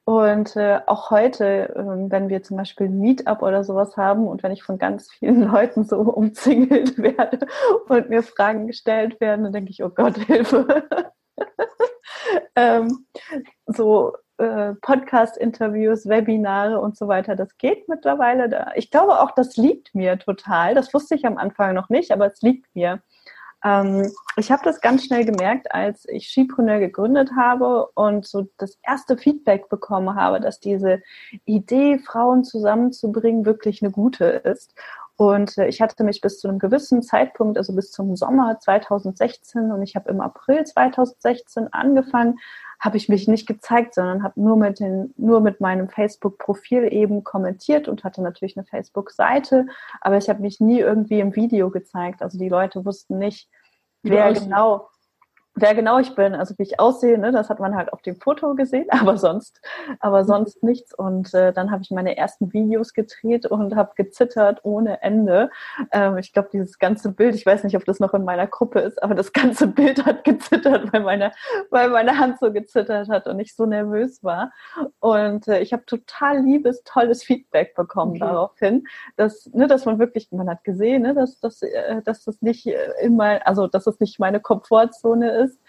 [0.08, 4.42] Und äh, auch heute, äh, wenn wir zum Beispiel ein Meetup oder sowas haben und
[4.42, 7.46] wenn ich von ganz vielen Leuten so umzingelt werde
[7.90, 10.88] und mir Fragen gestellt werden, dann denke ich, oh Gott, Hilfe.
[12.56, 13.06] ähm,
[13.66, 18.48] so äh, Podcast-Interviews, Webinare und so weiter, das geht mittlerweile.
[18.48, 18.72] Da.
[18.76, 20.74] Ich glaube auch, das liegt mir total.
[20.74, 23.02] Das wusste ich am Anfang noch nicht, aber es liegt mir.
[23.68, 28.78] Ähm, ich habe das ganz schnell gemerkt, als ich Skipreneur gegründet habe und so das
[28.84, 31.02] erste Feedback bekommen habe, dass diese
[31.46, 34.74] Idee, Frauen zusammenzubringen, wirklich eine gute ist.
[35.18, 39.72] Und äh, ich hatte mich bis zu einem gewissen Zeitpunkt, also bis zum Sommer 2016
[39.72, 42.38] und ich habe im April 2016 angefangen,
[42.80, 47.24] habe ich mich nicht gezeigt, sondern habe nur mit den, nur mit meinem Facebook-Profil eben
[47.24, 49.66] kommentiert und hatte natürlich eine Facebook-Seite,
[50.02, 52.22] aber ich habe mich nie irgendwie im Video gezeigt.
[52.22, 53.50] Also die Leute wussten nicht,
[54.10, 54.90] wer genau,
[55.58, 58.16] wer genau ich bin, also wie ich aussehe, ne, das hat man halt auf dem
[58.16, 59.60] Foto gesehen, aber sonst,
[60.00, 60.28] aber mhm.
[60.28, 60.94] sonst nichts.
[60.94, 65.50] Und äh, dann habe ich meine ersten Videos gedreht und habe gezittert ohne Ende.
[65.92, 68.80] Ähm, ich glaube, dieses ganze Bild, ich weiß nicht, ob das noch in meiner Gruppe
[68.80, 71.32] ist, aber das ganze Bild hat gezittert, weil meine,
[71.72, 74.52] weil meine Hand so gezittert hat und ich so nervös war.
[75.00, 78.20] Und äh, ich habe total liebes, tolles Feedback bekommen okay.
[78.20, 82.42] daraufhin, dass, ne, dass man wirklich, man hat gesehen, ne, dass, dass, äh, dass das
[82.42, 85.60] nicht äh, immer, also dass das nicht meine Komfortzone ist ist.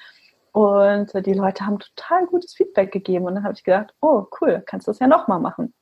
[0.53, 3.27] Und die Leute haben total gutes Feedback gegeben.
[3.27, 5.75] Und dann habe ich gedacht, oh cool, kannst du das ja nochmal machen.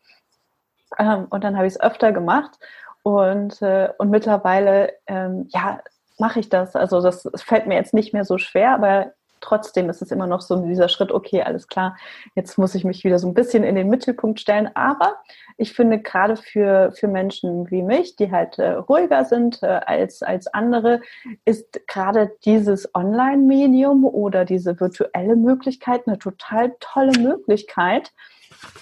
[0.99, 2.59] Ähm, und dann habe ich es öfter gemacht.
[3.03, 5.81] Und, äh, und mittlerweile, ähm, ja,
[6.19, 6.75] mache ich das.
[6.77, 10.27] Also das, das fällt mir jetzt nicht mehr so schwer, aber trotzdem ist es immer
[10.27, 11.97] noch so dieser Schritt, okay, alles klar,
[12.35, 14.71] jetzt muss ich mich wieder so ein bisschen in den Mittelpunkt stellen.
[14.75, 15.17] Aber
[15.57, 20.23] ich finde gerade für, für Menschen wie mich, die halt äh, ruhiger sind äh, als,
[20.23, 21.01] als andere,
[21.45, 28.13] ist gerade dieses Online-Medium oder diese virtuelle Möglichkeit eine total tolle Möglichkeit,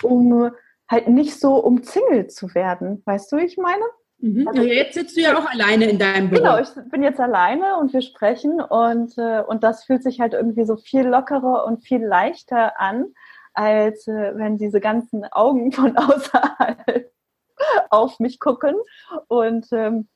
[0.03, 0.51] um
[0.89, 3.03] halt nicht so umzingelt zu werden.
[3.05, 3.85] Weißt du, wie ich meine?
[4.25, 4.49] Mhm.
[4.49, 6.41] Also, jetzt sitzt du ja auch alleine in deinem Büro.
[6.41, 10.33] Genau, ich bin jetzt alleine und wir sprechen und, äh, und das fühlt sich halt
[10.33, 13.09] irgendwie so viel lockerer und viel leichter an,
[13.53, 17.13] als äh, wenn diese ganzen Augen von außerhalb
[17.91, 18.77] auf mich gucken.
[19.29, 20.09] Und, ähm,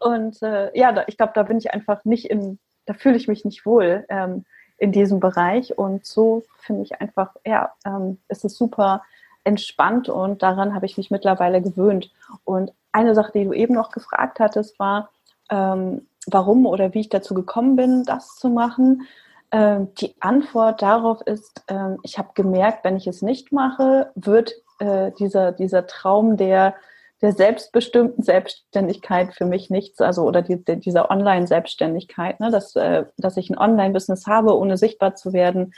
[0.00, 3.28] und äh, ja, da, ich glaube, da bin ich einfach nicht in, da fühle ich
[3.28, 4.46] mich nicht wohl ähm,
[4.78, 5.78] in diesem Bereich.
[5.78, 9.04] Und so finde ich einfach, ja, ähm, es ist super
[9.44, 12.10] entspannt und daran habe ich mich mittlerweile gewöhnt.
[12.42, 15.10] Und eine Sache, die du eben noch gefragt hattest, war,
[15.50, 19.06] ähm, warum oder wie ich dazu gekommen bin, das zu machen.
[19.50, 24.52] Ähm, die Antwort darauf ist, ähm, ich habe gemerkt, wenn ich es nicht mache, wird
[24.80, 26.74] äh, dieser, dieser Traum der,
[27.22, 33.04] der selbstbestimmten Selbstständigkeit für mich nichts, also oder die, die, dieser Online-Selbstständigkeit, ne, dass, äh,
[33.16, 35.72] dass ich ein Online-Business habe, ohne sichtbar zu werden.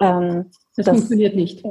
[0.00, 1.64] Ähm, das, das, funktioniert nicht.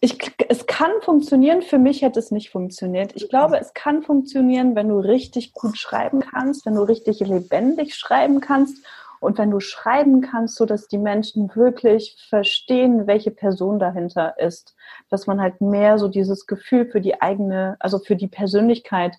[0.00, 0.16] Ich,
[0.48, 3.12] es kann funktionieren, für mich hätte es nicht funktioniert.
[3.16, 7.96] Ich glaube, es kann funktionieren, wenn du richtig gut schreiben kannst, wenn du richtig lebendig
[7.96, 8.84] schreiben kannst
[9.18, 14.76] und wenn du schreiben kannst, so dass die Menschen wirklich verstehen, welche Person dahinter ist.
[15.10, 19.16] Dass man halt mehr so dieses Gefühl für die eigene, also für die Persönlichkeit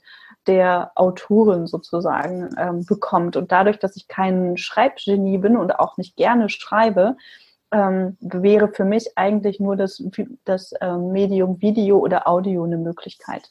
[0.47, 3.35] der Autorin sozusagen ähm, bekommt.
[3.35, 7.17] Und dadurch, dass ich kein Schreibgenie bin und auch nicht gerne schreibe,
[7.71, 10.03] ähm, wäre für mich eigentlich nur das,
[10.45, 13.49] das ähm, Medium Video oder Audio eine Möglichkeit.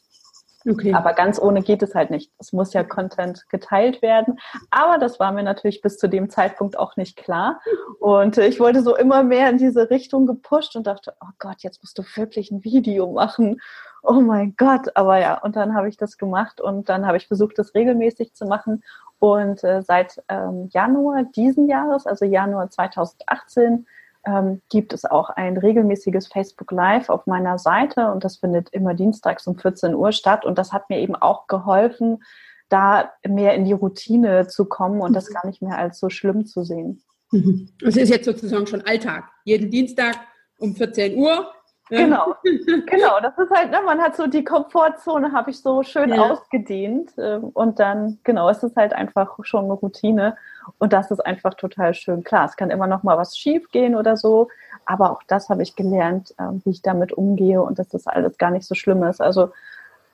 [0.66, 0.94] Okay.
[0.94, 2.32] Aber ganz ohne geht es halt nicht.
[2.38, 4.38] Es muss ja Content geteilt werden.
[4.70, 7.60] Aber das war mir natürlich bis zu dem Zeitpunkt auch nicht klar.
[8.00, 11.82] Und ich wurde so immer mehr in diese Richtung gepusht und dachte, oh Gott, jetzt
[11.82, 13.60] musst du wirklich ein Video machen.
[14.02, 14.96] Oh mein Gott.
[14.96, 18.34] Aber ja, und dann habe ich das gemacht und dann habe ich versucht, das regelmäßig
[18.34, 18.82] zu machen.
[19.18, 23.86] Und äh, seit ähm, Januar diesen Jahres, also Januar 2018,
[24.26, 28.94] ähm, gibt es auch ein regelmäßiges Facebook Live auf meiner Seite und das findet immer
[28.94, 32.22] dienstags um 14 Uhr statt und das hat mir eben auch geholfen,
[32.68, 35.34] da mehr in die Routine zu kommen und das mhm.
[35.34, 37.02] gar nicht mehr als so schlimm zu sehen.
[37.30, 37.68] Mhm.
[37.82, 39.24] Es ist jetzt sozusagen schon Alltag.
[39.44, 40.16] Jeden Dienstag
[40.58, 41.52] um 14 Uhr
[41.90, 42.34] Genau,
[42.86, 43.20] genau.
[43.20, 46.22] Das ist halt, ne, man hat so die Komfortzone, habe ich so schön ja.
[46.22, 47.12] ausgedehnt.
[47.18, 50.36] Ähm, und dann, genau, es ist halt einfach schon eine Routine.
[50.78, 52.24] Und das ist einfach total schön.
[52.24, 54.48] Klar, es kann immer noch mal was schief gehen oder so.
[54.86, 58.38] Aber auch das habe ich gelernt, ähm, wie ich damit umgehe und dass das alles
[58.38, 59.20] gar nicht so schlimm ist.
[59.20, 59.50] Also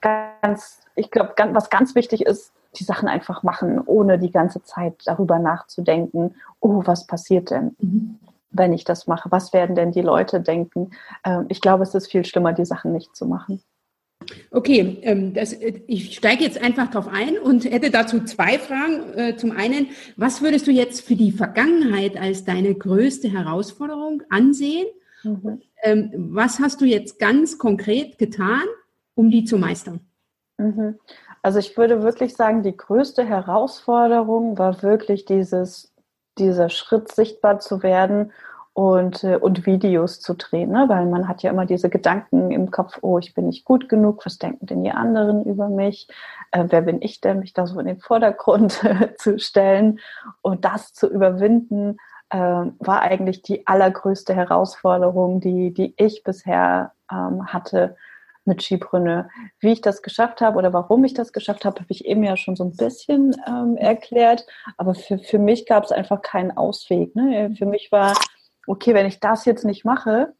[0.01, 4.95] ganz, ich glaube, was ganz wichtig ist, die Sachen einfach machen, ohne die ganze Zeit
[5.05, 7.75] darüber nachzudenken, oh, was passiert denn?
[7.79, 8.19] Mhm
[8.51, 9.31] wenn ich das mache?
[9.31, 10.91] Was werden denn die Leute denken?
[11.25, 13.63] Ähm, ich glaube, es ist viel schlimmer, die Sachen nicht zu machen.
[14.51, 19.13] Okay, ähm, das, ich steige jetzt einfach darauf ein und hätte dazu zwei Fragen.
[19.17, 24.87] Äh, zum einen, was würdest du jetzt für die Vergangenheit als deine größte Herausforderung ansehen?
[25.23, 25.61] Mhm.
[25.83, 28.63] Ähm, was hast du jetzt ganz konkret getan,
[29.15, 30.01] um die zu meistern?
[30.57, 30.99] Mhm.
[31.41, 35.90] Also ich würde wirklich sagen, die größte Herausforderung war wirklich dieses
[36.37, 38.31] dieser Schritt, sichtbar zu werden
[38.73, 40.85] und, äh, und Videos zu drehen, ne?
[40.87, 44.25] weil man hat ja immer diese Gedanken im Kopf, oh, ich bin nicht gut genug,
[44.25, 46.07] was denken denn die anderen über mich,
[46.51, 48.81] äh, wer bin ich denn, mich da so in den Vordergrund
[49.17, 49.99] zu stellen?
[50.41, 51.97] Und das zu überwinden,
[52.29, 57.97] äh, war eigentlich die allergrößte Herausforderung, die, die ich bisher ähm, hatte
[58.45, 59.29] mit Skibrünne.
[59.59, 62.37] Wie ich das geschafft habe oder warum ich das geschafft habe, habe ich eben ja
[62.37, 64.45] schon so ein bisschen ähm, erklärt.
[64.77, 67.15] Aber für, für mich gab es einfach keinen Ausweg.
[67.15, 67.53] Ne?
[67.57, 68.15] Für mich war,
[68.67, 70.33] okay, wenn ich das jetzt nicht mache,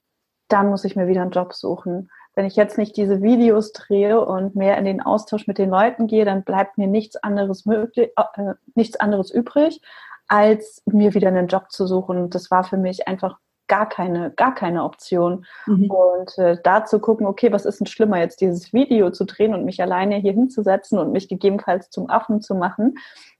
[0.47, 2.09] dann muss ich mir wieder einen Job suchen.
[2.33, 6.07] Wenn ich jetzt nicht diese Videos drehe und mehr in den Austausch mit den Leuten
[6.07, 9.81] gehe, dann bleibt mir nichts anderes möglich, äh, nichts anderes übrig,
[10.27, 12.29] als mir wieder einen Job zu suchen.
[12.29, 13.37] Das war für mich einfach
[13.71, 15.45] gar keine, gar keine Option.
[15.65, 15.89] Mhm.
[15.89, 19.53] Und äh, da zu gucken, okay, was ist denn schlimmer, jetzt dieses Video zu drehen
[19.53, 22.97] und mich alleine hier hinzusetzen und mich gegebenenfalls zum Affen zu machen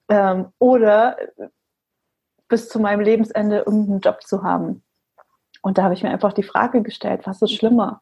[0.07, 1.49] ähm, oder äh,
[2.47, 4.83] bis zu meinem Lebensende irgendeinen Job zu haben.
[5.61, 8.01] Und da habe ich mir einfach die Frage gestellt, was ist schlimmer?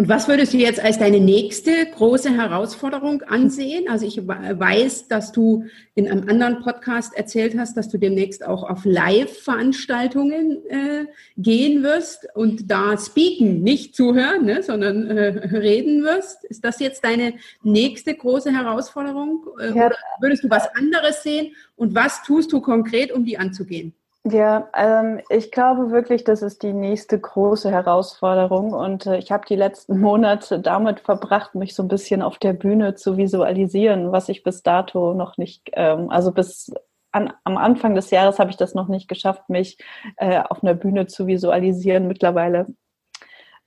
[0.00, 3.86] Und was würdest du jetzt als deine nächste große Herausforderung ansehen?
[3.86, 8.62] Also ich weiß, dass du in einem anderen Podcast erzählt hast, dass du demnächst auch
[8.62, 11.04] auf Live-Veranstaltungen äh,
[11.36, 16.44] gehen wirst und da speaken, nicht zuhören, ne, sondern äh, reden wirst.
[16.44, 19.48] Ist das jetzt deine nächste große Herausforderung?
[19.60, 19.84] Äh, ja.
[19.88, 21.54] Oder würdest du was anderes sehen?
[21.76, 23.92] Und was tust du konkret, um die anzugehen?
[24.24, 28.74] Ja, ähm, ich glaube wirklich, das ist die nächste große Herausforderung.
[28.74, 32.52] Und äh, ich habe die letzten Monate damit verbracht, mich so ein bisschen auf der
[32.52, 36.70] Bühne zu visualisieren, was ich bis dato noch nicht, ähm, also bis
[37.12, 39.78] an, am Anfang des Jahres habe ich das noch nicht geschafft, mich
[40.16, 42.06] äh, auf einer Bühne zu visualisieren.
[42.06, 42.66] Mittlerweile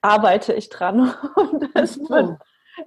[0.02, 2.38] arbeite ich dran und es wird,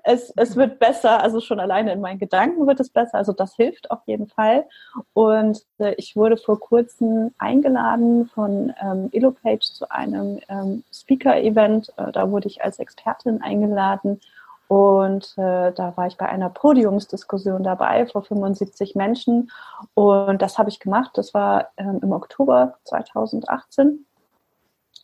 [0.03, 3.55] es, es wird besser, also schon alleine in meinen Gedanken wird es besser, also das
[3.55, 4.67] hilft auf jeden Fall.
[5.13, 11.93] Und äh, ich wurde vor kurzem eingeladen von ähm, Elopage zu einem ähm, Speaker-Event.
[11.97, 14.21] Äh, da wurde ich als Expertin eingeladen
[14.69, 19.51] und äh, da war ich bei einer Podiumsdiskussion dabei vor 75 Menschen.
[19.95, 21.13] Und das habe ich gemacht.
[21.15, 24.07] Das war ähm, im Oktober 2018.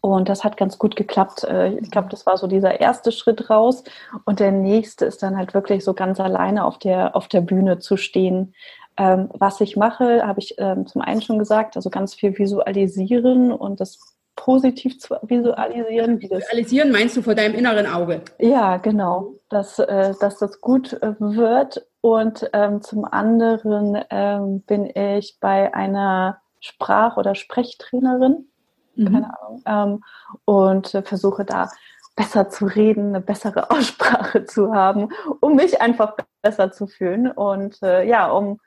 [0.02, 1.44] Und das hat ganz gut geklappt.
[1.44, 3.84] Äh, ich glaube, das war so dieser erste Schritt raus.
[4.24, 7.78] Und der nächste ist dann halt wirklich so ganz alleine auf der, auf der Bühne
[7.78, 8.52] zu stehen.
[8.96, 13.52] Ähm, was ich mache, habe ich ähm, zum einen schon gesagt, also ganz viel visualisieren
[13.52, 16.20] und das positiv zu visualisieren.
[16.20, 18.22] visualisieren meinst du vor deinem inneren Auge?
[18.40, 21.86] Ja, genau, dass, äh, dass das gut äh, wird.
[22.00, 28.48] Und ähm, zum anderen ähm, bin ich bei einer Sprach- oder Sprechtrainerin,
[28.94, 29.12] mhm.
[29.12, 30.04] keine Ahnung, ähm,
[30.44, 31.68] und äh, versuche da
[32.16, 35.08] besser zu reden, eine bessere Aussprache zu haben,
[35.40, 38.60] um mich einfach besser zu fühlen und äh, ja, um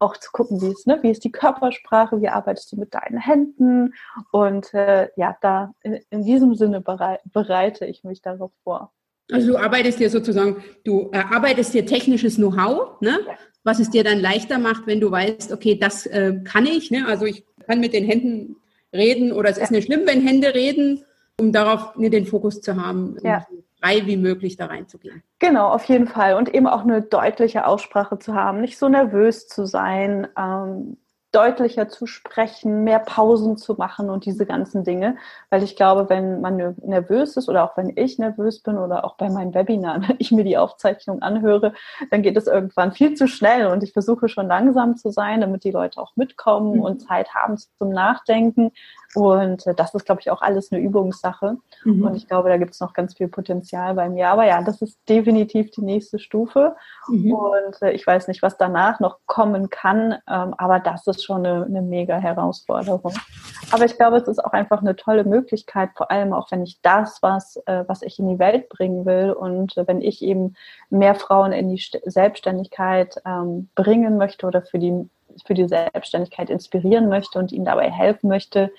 [0.00, 3.18] auch zu gucken, wie ist, ne, wie ist die Körpersprache, wie arbeitest du mit deinen
[3.18, 3.94] Händen
[4.32, 8.92] und äh, ja, da in, in diesem Sinne berei bereite ich mich darauf vor.
[9.30, 13.20] Also du arbeitest dir sozusagen, du erarbeitest dir technisches Know-how, ne?
[13.26, 13.34] Ja.
[13.62, 17.06] was es dir dann leichter macht, wenn du weißt, okay, das äh, kann ich, ne?
[17.06, 18.56] also ich kann mit den Händen
[18.92, 21.04] reden oder es ist nicht schlimm, wenn Hände reden,
[21.38, 23.16] um darauf ne, den Fokus zu haben.
[23.22, 23.46] Ja
[23.80, 25.22] frei wie möglich da reinzugehen.
[25.38, 26.34] Genau, auf jeden Fall.
[26.34, 30.98] Und eben auch eine deutliche Aussprache zu haben, nicht so nervös zu sein, ähm,
[31.32, 35.16] deutlicher zu sprechen, mehr Pausen zu machen und diese ganzen Dinge.
[35.48, 39.16] Weil ich glaube, wenn man nervös ist oder auch wenn ich nervös bin oder auch
[39.16, 41.72] bei meinen Webinaren, wenn ich mir die Aufzeichnung anhöre,
[42.10, 45.64] dann geht es irgendwann viel zu schnell und ich versuche schon langsam zu sein, damit
[45.64, 46.82] die Leute auch mitkommen mhm.
[46.82, 48.72] und Zeit haben zum Nachdenken.
[49.14, 51.56] Und äh, das ist, glaube ich, auch alles eine Übungssache.
[51.84, 52.06] Mhm.
[52.06, 54.28] Und ich glaube, da gibt es noch ganz viel Potenzial bei mir.
[54.28, 56.76] Aber ja, das ist definitiv die nächste Stufe.
[57.08, 57.32] Mhm.
[57.32, 60.12] Und äh, ich weiß nicht, was danach noch kommen kann.
[60.28, 63.12] Ähm, aber das ist schon eine, eine mega Herausforderung.
[63.72, 66.80] Aber ich glaube, es ist auch einfach eine tolle Möglichkeit, vor allem auch wenn ich
[66.82, 70.54] das, was, äh, was ich in die Welt bringen will und wenn ich eben
[70.88, 75.08] mehr Frauen in die St Selbstständigkeit ähm, bringen möchte oder für die
[75.46, 78.70] für die Selbstständigkeit inspirieren möchte und ihnen dabei helfen möchte,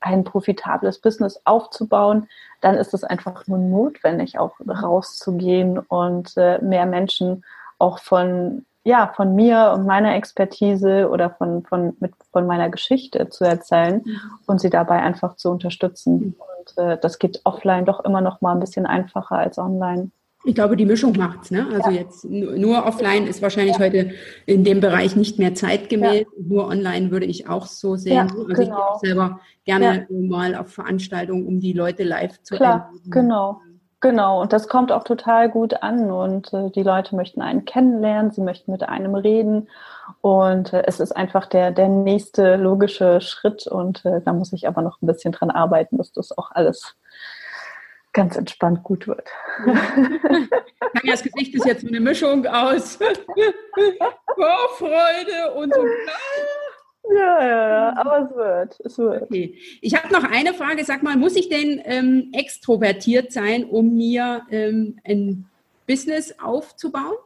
[0.00, 2.28] ein profitables Business aufzubauen,
[2.60, 7.44] dann ist es einfach nur notwendig, auch rauszugehen und äh, mehr Menschen
[7.78, 13.28] auch von ja, von mir und meiner Expertise oder von, von, mit, von meiner Geschichte
[13.30, 14.20] zu erzählen mhm.
[14.46, 16.14] und sie dabei einfach zu unterstützen.
[16.14, 16.34] Mhm.
[16.38, 20.12] Und äh, das geht offline doch immer noch mal ein bisschen einfacher als online.
[20.46, 21.50] Ich glaube, die Mischung macht's.
[21.50, 21.66] Ne?
[21.72, 21.98] Also ja.
[21.98, 23.84] jetzt nur offline ist wahrscheinlich ja.
[23.84, 24.12] heute
[24.46, 26.20] in dem Bereich nicht mehr zeitgemäß.
[26.20, 26.26] Ja.
[26.38, 28.30] Nur online würde ich auch so sehen.
[28.30, 28.60] also genau.
[28.60, 33.10] ich gehe auch selber gerne mal auf Veranstaltungen, um die Leute live zu Klar, erleben.
[33.10, 33.60] genau.
[34.00, 38.30] Genau, und das kommt auch total gut an und äh, die Leute möchten einen kennenlernen,
[38.30, 39.68] sie möchten mit einem reden
[40.20, 44.68] und äh, es ist einfach der, der nächste logische Schritt und äh, da muss ich
[44.68, 46.94] aber noch ein bisschen dran arbeiten, dass das auch alles
[48.16, 49.28] ganz entspannt gut wird.
[50.94, 52.96] Tanjas Gesicht ist jetzt so eine Mischung aus
[54.34, 55.84] Vorfreude und so.
[57.14, 58.80] Ja, ja, ja, aber es wird.
[58.84, 59.22] Es wird.
[59.22, 59.58] Okay.
[59.82, 60.82] Ich habe noch eine Frage.
[60.84, 65.44] Sag mal, muss ich denn ähm, extrovertiert sein, um mir ähm, ein
[65.86, 67.16] Business aufzubauen?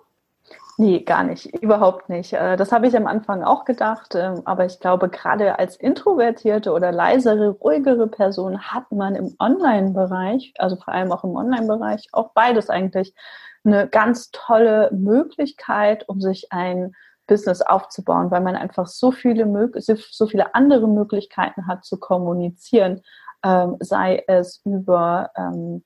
[0.81, 2.33] Nee, gar nicht, überhaupt nicht.
[2.33, 6.73] Äh, das habe ich am Anfang auch gedacht, ähm, aber ich glaube, gerade als introvertierte
[6.73, 12.31] oder leisere, ruhigere Person hat man im Online-Bereich, also vor allem auch im Online-Bereich, auch
[12.33, 13.15] beides eigentlich,
[13.63, 16.95] eine ganz tolle Möglichkeit, um sich ein
[17.27, 19.45] Business aufzubauen, weil man einfach so viele,
[19.83, 23.03] so viele andere Möglichkeiten hat zu kommunizieren,
[23.45, 25.85] ähm, sei es über ähm,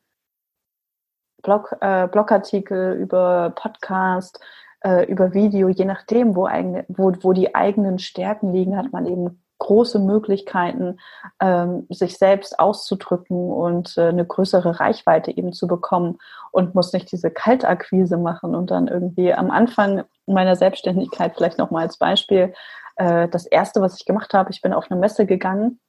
[1.43, 4.41] Blog, äh, Blogartikel, über Podcast,
[4.85, 9.07] äh, über Video, je nachdem, wo, eigene, wo, wo die eigenen Stärken liegen, hat man
[9.07, 10.99] eben große Möglichkeiten,
[11.41, 16.19] ähm, sich selbst auszudrücken und äh, eine größere Reichweite eben zu bekommen
[16.51, 21.85] und muss nicht diese Kaltakquise machen und dann irgendwie am Anfang meiner Selbstständigkeit vielleicht nochmal
[21.85, 22.53] als Beispiel
[22.97, 25.81] äh, das erste, was ich gemacht habe, ich bin auf eine Messe gegangen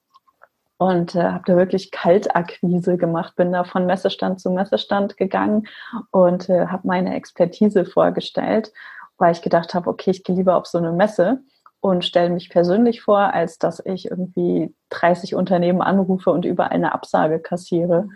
[0.78, 5.66] und äh, habe da wirklich Kaltakquise gemacht, bin da von Messestand zu Messestand gegangen
[6.10, 8.72] und äh, habe meine Expertise vorgestellt,
[9.18, 11.40] weil ich gedacht habe, okay, ich gehe lieber auf so eine Messe
[11.80, 16.92] und stelle mich persönlich vor, als dass ich irgendwie 30 Unternehmen anrufe und überall eine
[16.92, 18.08] Absage kassiere.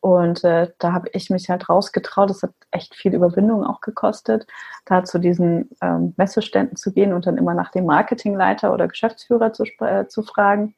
[0.00, 2.30] Und äh, da habe ich mich halt rausgetraut.
[2.30, 4.46] Das hat echt viel Überwindung auch gekostet,
[4.84, 9.52] da zu diesen ähm, Messeständen zu gehen und dann immer nach dem Marketingleiter oder Geschäftsführer
[9.52, 10.74] zu, äh, zu fragen.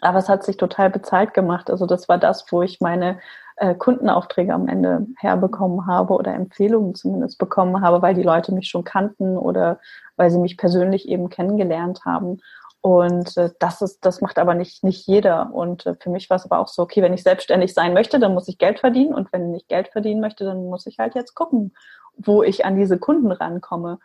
[0.00, 1.70] Aber es hat sich total bezahlt gemacht.
[1.70, 3.18] Also das war das, wo ich meine
[3.56, 8.68] äh, Kundenaufträge am Ende herbekommen habe oder Empfehlungen zumindest bekommen habe, weil die Leute mich
[8.68, 9.80] schon kannten oder
[10.16, 12.40] weil sie mich persönlich eben kennengelernt haben.
[12.80, 15.52] Und äh, das ist, das macht aber nicht, nicht jeder.
[15.52, 18.20] Und äh, für mich war es aber auch so, okay, wenn ich selbstständig sein möchte,
[18.20, 19.14] dann muss ich Geld verdienen.
[19.14, 21.74] Und wenn ich Geld verdienen möchte, dann muss ich halt jetzt gucken,
[22.16, 23.98] wo ich an diese Kunden rankomme.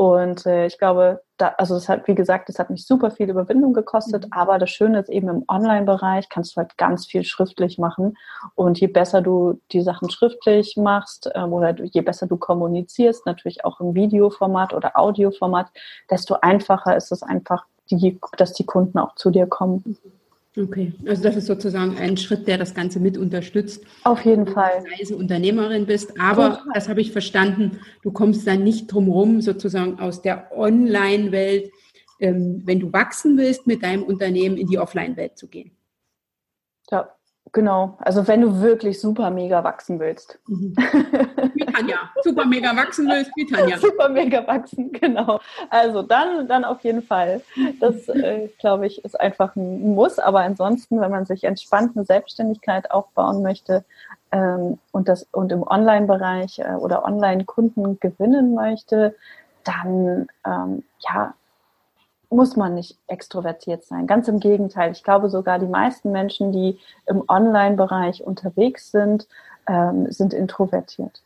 [0.00, 3.28] Und äh, ich glaube, da, also das hat, wie gesagt, das hat mich super viel
[3.28, 4.32] Überwindung gekostet, mhm.
[4.32, 8.16] aber das Schöne ist eben im Online-Bereich kannst du halt ganz viel schriftlich machen.
[8.54, 13.66] Und je besser du die Sachen schriftlich machst ähm, oder je besser du kommunizierst, natürlich
[13.66, 15.66] auch im Videoformat oder Audioformat,
[16.08, 19.82] desto einfacher ist es einfach, die, dass die Kunden auch zu dir kommen.
[19.84, 20.19] Mhm.
[20.56, 23.84] Okay, also das ist sozusagen ein Schritt, der das Ganze mit unterstützt.
[24.02, 24.82] Auf jeden Fall.
[24.82, 29.40] Wenn du Unternehmerin bist, aber das habe ich verstanden, du kommst dann nicht drum rum,
[29.40, 31.70] sozusagen aus der Online-Welt,
[32.18, 35.70] ähm, wenn du wachsen willst, mit deinem Unternehmen in die Offline-Welt zu gehen.
[36.90, 37.08] Ja,
[37.52, 40.38] Genau, also wenn du wirklich super mega wachsen willst.
[40.46, 40.74] Mhm.
[41.54, 43.76] Wie Tanja, super mega wachsen willst, wie Tanja.
[43.78, 45.40] Super mega wachsen, genau.
[45.68, 47.42] Also dann, dann auf jeden Fall.
[47.80, 50.20] Das, äh, glaube ich, ist einfach ein Muss.
[50.20, 53.84] Aber ansonsten, wenn man sich entspannt eine Selbstständigkeit aufbauen möchte
[54.30, 59.16] ähm, und, das, und im Online-Bereich äh, oder Online-Kunden gewinnen möchte,
[59.64, 61.34] dann ähm, ja,
[62.30, 64.06] muss man nicht extrovertiert sein.
[64.06, 64.92] Ganz im Gegenteil.
[64.92, 69.26] Ich glaube sogar, die meisten Menschen, die im Online-Bereich unterwegs sind,
[69.66, 71.22] ähm, sind introvertiert.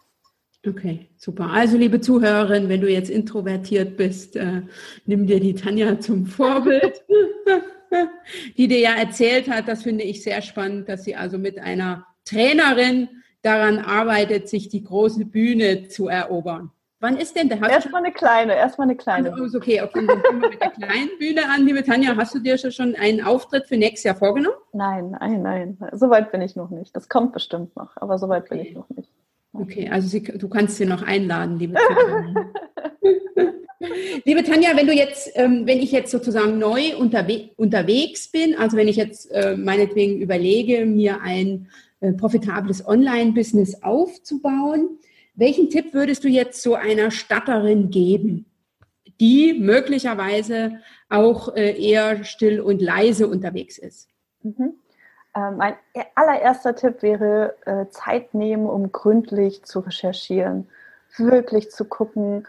[0.66, 1.50] Okay, super.
[1.50, 4.62] Also, liebe Zuhörerin, wenn du jetzt introvertiert bist, äh,
[5.04, 7.04] nimm dir die Tanja zum Vorbild,
[8.56, 12.06] die dir ja erzählt hat, das finde ich sehr spannend, dass sie also mit einer
[12.24, 13.08] Trainerin
[13.42, 16.70] daran arbeitet, sich die große Bühne zu erobern.
[17.04, 17.60] Wann ist denn der?
[17.60, 19.30] Erstmal eine kleine, erstmal eine kleine.
[19.30, 21.66] Also, okay, okay, dann fangen wir mit der kleinen Bühne an.
[21.66, 24.56] Liebe Tanja, hast du dir schon einen Auftritt für nächstes Jahr vorgenommen?
[24.72, 25.78] Nein, nein, nein.
[25.92, 26.96] So weit bin ich noch nicht.
[26.96, 28.54] Das kommt bestimmt noch, aber so weit okay.
[28.54, 29.10] bin ich noch nicht.
[29.52, 32.46] Okay, also sie, du kannst sie noch einladen, liebe Tanja.
[34.24, 38.78] liebe Tanja, wenn du jetzt, ähm, wenn ich jetzt sozusagen neu unterwe unterwegs bin, also
[38.78, 41.68] wenn ich jetzt äh, meinetwegen überlege, mir ein
[42.00, 44.98] äh, profitables Online-Business aufzubauen,
[45.34, 48.46] welchen Tipp würdest du jetzt so einer Statterin geben,
[49.20, 54.08] die möglicherweise auch äh, eher still und leise unterwegs ist?
[54.42, 54.74] Mhm.
[55.34, 55.74] Äh, mein
[56.14, 60.68] allererster Tipp wäre, äh, Zeit nehmen, um gründlich zu recherchieren,
[61.16, 62.46] wirklich zu gucken,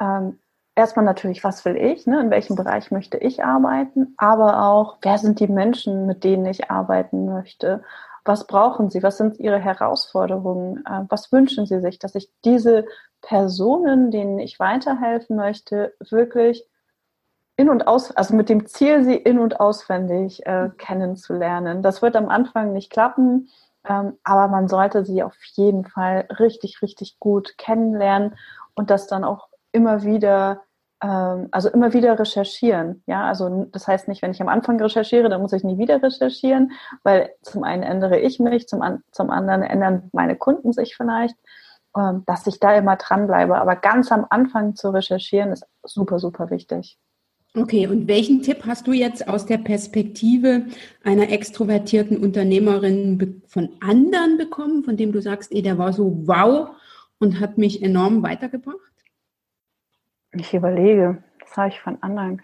[0.00, 0.38] ähm,
[0.74, 2.20] erstmal natürlich, was will ich, ne?
[2.20, 6.70] in welchem Bereich möchte ich arbeiten, aber auch, wer sind die Menschen, mit denen ich
[6.70, 7.82] arbeiten möchte
[8.24, 9.02] was brauchen Sie?
[9.02, 10.84] Was sind Ihre Herausforderungen?
[10.86, 12.86] Äh, was wünschen Sie sich, dass ich diese
[13.20, 16.66] Personen, denen ich weiterhelfen möchte, wirklich
[17.56, 21.82] in und aus, also mit dem Ziel, sie in und auswendig äh, kennenzulernen.
[21.82, 23.48] Das wird am Anfang nicht klappen,
[23.84, 28.36] ähm, aber man sollte sie auf jeden Fall richtig, richtig gut kennenlernen
[28.74, 30.62] und das dann auch immer wieder
[31.00, 33.02] also immer wieder recherchieren.
[33.06, 36.02] Ja, also das heißt nicht, wenn ich am Anfang recherchiere, dann muss ich nie wieder
[36.02, 36.72] recherchieren,
[37.04, 41.36] weil zum einen ändere ich mich, zum, an, zum anderen ändern meine Kunden sich vielleicht,
[41.96, 43.56] ähm, dass ich da immer dranbleibe.
[43.58, 46.98] Aber ganz am Anfang zu recherchieren ist super, super wichtig.
[47.54, 50.66] Okay, und welchen Tipp hast du jetzt aus der Perspektive
[51.02, 56.70] einer extrovertierten Unternehmerin von anderen bekommen, von dem du sagst, ey, der war so wow
[57.18, 58.92] und hat mich enorm weitergebracht?
[60.32, 62.42] Ich überlege, das habe ich von anderen.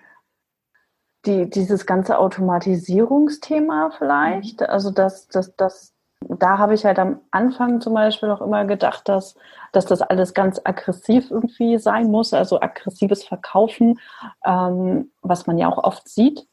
[1.27, 4.67] Die, dieses ganze Automatisierungsthema vielleicht, mhm.
[4.67, 9.09] also das, das, das, da habe ich halt am Anfang zum Beispiel auch immer gedacht,
[9.09, 9.35] dass,
[9.73, 13.99] dass das alles ganz aggressiv irgendwie sein muss, also aggressives Verkaufen,
[14.45, 16.47] ähm, was man ja auch oft sieht.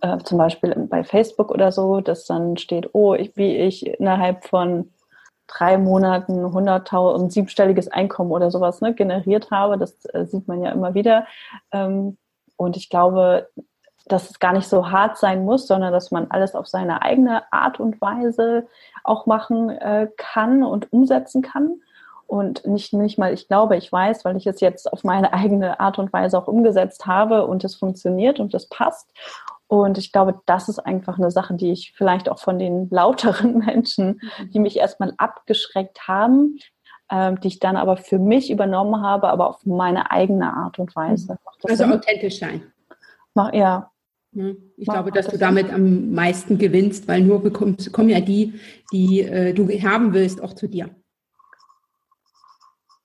[0.00, 4.44] Äh, zum Beispiel bei Facebook oder so, dass dann steht, oh, ich, wie ich innerhalb
[4.44, 4.91] von
[5.52, 9.78] drei Monaten 100.000, siebenstelliges Einkommen oder sowas ne, generiert habe.
[9.78, 11.26] Das äh, sieht man ja immer wieder.
[11.72, 12.16] Ähm,
[12.56, 13.48] und ich glaube,
[14.06, 17.52] dass es gar nicht so hart sein muss, sondern dass man alles auf seine eigene
[17.52, 18.66] Art und Weise
[19.04, 21.80] auch machen äh, kann und umsetzen kann.
[22.26, 25.80] Und nicht, nicht mal, ich glaube, ich weiß, weil ich es jetzt auf meine eigene
[25.80, 29.10] Art und Weise auch umgesetzt habe und es funktioniert und es passt.
[29.72, 33.56] Und ich glaube, das ist einfach eine Sache, die ich vielleicht auch von den lauteren
[33.66, 34.20] Menschen,
[34.52, 36.58] die mich erstmal abgeschreckt haben,
[37.08, 40.94] äh, die ich dann aber für mich übernommen habe, aber auf meine eigene Art und
[40.94, 41.38] Weise.
[41.62, 41.92] Also Sinn?
[41.94, 42.70] authentisch sein.
[43.32, 43.90] Mach, ja.
[44.76, 48.20] Ich Mach, glaube, dass das du damit am meisten gewinnst, weil nur bekommst, kommen ja
[48.20, 48.60] die,
[48.92, 50.90] die äh, du haben willst, auch zu dir.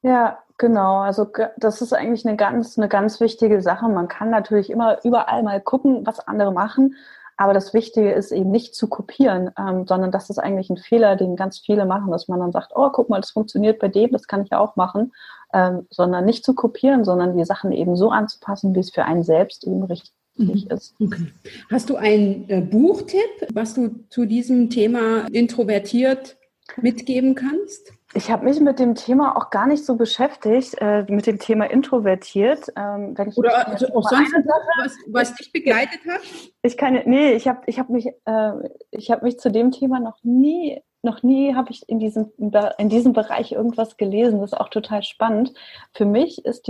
[0.01, 1.28] Ja, Genau, also
[1.58, 3.88] das ist eigentlich eine ganz, eine ganz wichtige Sache.
[3.89, 6.95] Man kann natürlich immer überall mal gucken, was andere machen,
[7.39, 11.16] Aber das Wichtige ist eben nicht zu kopieren, ähm, sondern das ist eigentlich ein Fehler,
[11.16, 14.12] den ganz viele machen, dass man dann sagt, oh, guck mal, das funktioniert bei dem,
[14.12, 15.14] das kann ich ja auch machen,
[15.53, 19.22] ähm, sondern nicht zu kopieren, sondern die Sachen eben so anzupassen, wie es für einen
[19.22, 20.66] selbst eben richtig mhm.
[20.70, 20.95] ist.
[20.99, 21.28] Okay.
[21.72, 26.37] Hast du einen äh, Buchtipp, was du zu diesem Thema introvertiert
[26.76, 27.93] mitgeben kannst?
[28.13, 31.65] Ich habe mich mit dem Thema auch gar nicht so beschäftigt, äh, mit dem Thema
[31.65, 32.72] introvertiert.
[32.76, 36.22] Ähm, Oder also auch sonst was, was dich begleitet hat?
[36.61, 38.51] Ich kann, nee, ich habe ich hab mich, äh,
[38.91, 42.32] ich hab mich zu dem Thema noch nie, noch nie habe ich in diesem,
[42.78, 44.39] in diesem Bereich irgendwas gelesen.
[44.39, 45.53] Das ist auch total spannend.
[45.93, 46.68] Für mich ist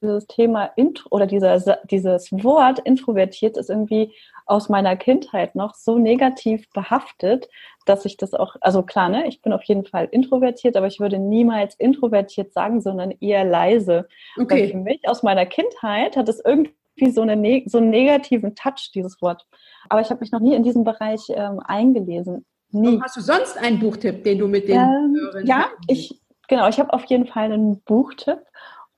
[0.00, 4.12] dieses Thema Intro oder dieser, dieses Wort introvertiert ist irgendwie
[4.46, 7.48] aus meiner Kindheit noch so negativ behaftet,
[7.84, 11.00] dass ich das auch, also klar, ne, ich bin auf jeden Fall introvertiert, aber ich
[11.00, 14.08] würde niemals introvertiert sagen, sondern eher leise.
[14.38, 14.62] Okay.
[14.62, 16.72] Weil für mich aus meiner Kindheit hat es irgendwie
[17.10, 19.46] so, eine, so einen negativen Touch, dieses Wort.
[19.88, 22.44] Aber ich habe mich noch nie in diesem Bereich ähm, eingelesen.
[22.70, 23.00] Nie.
[23.02, 26.92] Hast du sonst einen Buchtipp, den du mit den ähm, Ja, ich, genau, ich habe
[26.92, 28.40] auf jeden Fall einen Buchtipp.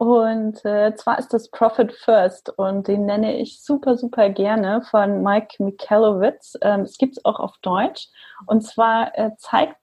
[0.01, 5.22] Und äh, zwar ist das Profit First und den nenne ich super, super gerne von
[5.22, 6.57] Mike Michalowitz.
[6.62, 8.09] Ähm, es gibt es auch auf Deutsch.
[8.46, 9.76] Und zwar äh, zeigt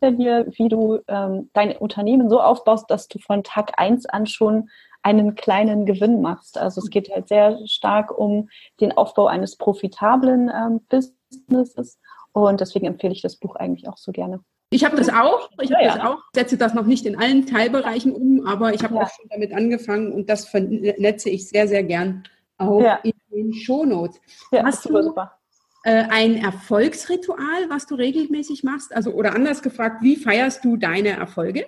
[0.00, 4.26] er dir, wie du ähm, dein Unternehmen so aufbaust, dass du von Tag eins an
[4.26, 4.70] schon
[5.02, 6.56] einen kleinen Gewinn machst.
[6.56, 8.48] Also es geht halt sehr stark um
[8.80, 12.00] den Aufbau eines profitablen ähm, Businesses.
[12.32, 14.40] Und deswegen empfehle ich das Buch eigentlich auch so gerne.
[14.70, 15.50] Ich habe das auch.
[15.60, 16.18] Ich habe ja, das auch.
[16.34, 19.02] Setze das noch nicht in allen Teilbereichen um, aber ich habe ja.
[19.02, 22.24] auch schon damit angefangen und das vernetze ich sehr, sehr gern
[22.58, 22.96] auch ja.
[23.02, 24.20] in den Shownotes.
[24.52, 25.38] Ja, Hast super, du super.
[25.84, 28.94] Äh, ein Erfolgsritual, was du regelmäßig machst?
[28.94, 31.66] Also oder anders gefragt, wie feierst du deine Erfolge?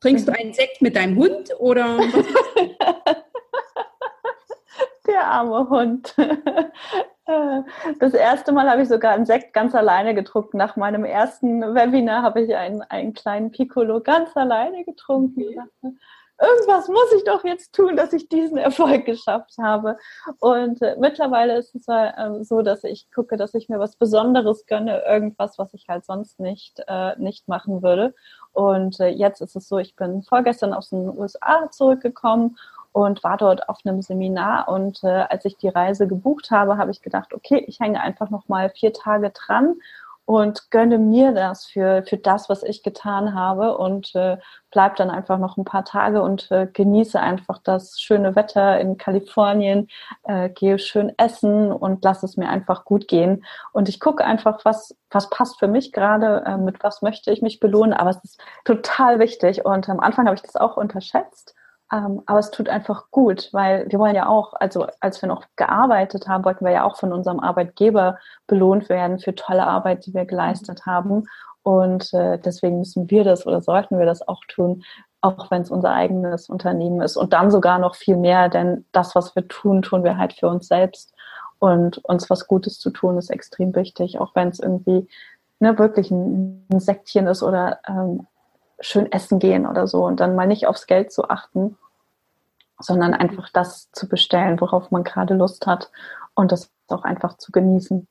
[0.00, 0.32] Trinkst mhm.
[0.32, 1.98] du einen Sekt mit deinem Hund oder
[5.24, 6.14] Der arme Hund.
[8.00, 10.58] Das erste Mal habe ich sogar einen Sekt ganz alleine getrunken.
[10.58, 15.40] Nach meinem ersten Webinar habe ich einen, einen kleinen Piccolo ganz alleine getrunken.
[16.38, 19.96] Irgendwas muss ich doch jetzt tun, dass ich diesen Erfolg geschafft habe.
[20.40, 24.66] Und äh, mittlerweile ist es äh, so, dass ich gucke, dass ich mir was Besonderes
[24.66, 28.14] gönne, irgendwas, was ich halt sonst nicht, äh, nicht machen würde.
[28.52, 32.58] Und äh, jetzt ist es so, ich bin vorgestern aus den USA zurückgekommen
[32.94, 34.68] und war dort auf einem Seminar.
[34.68, 38.30] Und äh, als ich die Reise gebucht habe, habe ich gedacht, okay, ich hänge einfach
[38.30, 39.74] noch mal vier Tage dran
[40.26, 44.38] und gönne mir das für, für das, was ich getan habe und äh,
[44.70, 48.96] bleib dann einfach noch ein paar Tage und äh, genieße einfach das schöne Wetter in
[48.96, 49.88] Kalifornien,
[50.22, 53.44] äh, gehe schön essen und lass es mir einfach gut gehen.
[53.72, 57.42] Und ich gucke einfach, was, was passt für mich gerade, äh, mit was möchte ich
[57.42, 61.56] mich belohnen, aber es ist total wichtig und am Anfang habe ich das auch unterschätzt
[61.94, 65.44] ähm, aber es tut einfach gut, weil wir wollen ja auch, also als wir noch
[65.54, 68.18] gearbeitet haben, wollten wir ja auch von unserem Arbeitgeber
[68.48, 71.28] belohnt werden für tolle Arbeit, die wir geleistet haben.
[71.62, 74.82] Und äh, deswegen müssen wir das oder sollten wir das auch tun,
[75.20, 77.16] auch wenn es unser eigenes Unternehmen ist.
[77.16, 80.48] Und dann sogar noch viel mehr, denn das, was wir tun, tun wir halt für
[80.48, 81.14] uns selbst.
[81.60, 85.08] Und uns was Gutes zu tun, ist extrem wichtig, auch wenn es irgendwie
[85.60, 88.26] ne, wirklich ein, ein Sektchen ist oder ähm,
[88.80, 91.78] schön essen gehen oder so und dann mal nicht aufs Geld zu achten,
[92.78, 95.90] sondern einfach das zu bestellen, worauf man gerade Lust hat
[96.34, 98.06] und das auch einfach zu genießen.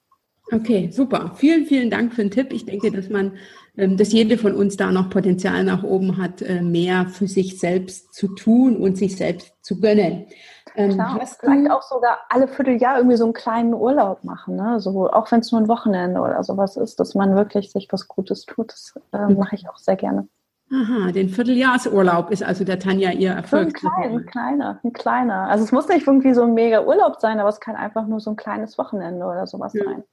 [0.52, 1.32] Okay, super.
[1.36, 2.52] Vielen, vielen Dank für den Tipp.
[2.52, 3.38] Ich denke, dass man,
[3.78, 7.60] ähm, dass jede von uns da noch Potenzial nach oben hat, äh, mehr für sich
[7.60, 10.28] selbst zu tun und sich selbst zu gönnen.
[10.76, 14.80] Ähm, Klar, hast vielleicht auch sogar alle Vierteljahr irgendwie so einen kleinen Urlaub machen, ne?
[14.80, 18.08] So, auch wenn es nur ein Wochenende oder sowas ist, dass man wirklich sich was
[18.08, 18.72] Gutes tut.
[18.72, 19.38] Das äh, mhm.
[19.38, 20.28] mache ich auch sehr gerne.
[20.74, 23.78] Aha, den Vierteljahrsurlaub ist also der Tanja ihr Erfolg.
[23.78, 25.48] So ein, klein, ein kleiner, ein kleiner.
[25.50, 28.20] Also es muss nicht irgendwie so ein mega Urlaub sein, aber es kann einfach nur
[28.20, 29.84] so ein kleines Wochenende oder sowas ja.
[29.84, 30.04] sein.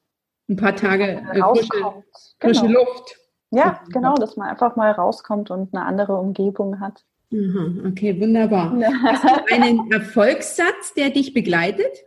[0.50, 2.04] Ein paar Tage äh, frische,
[2.40, 2.80] frische genau.
[2.80, 3.16] Luft.
[3.50, 7.04] Ja, genau, dass man einfach mal rauskommt und eine andere Umgebung hat.
[7.32, 8.72] Aha, okay, wunderbar.
[9.02, 12.04] Hast du einen Erfolgssatz, der dich begleitet?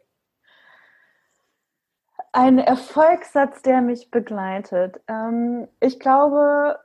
[2.33, 4.99] Ein Erfolgssatz, der mich begleitet.
[5.07, 6.77] Ähm, ich glaube,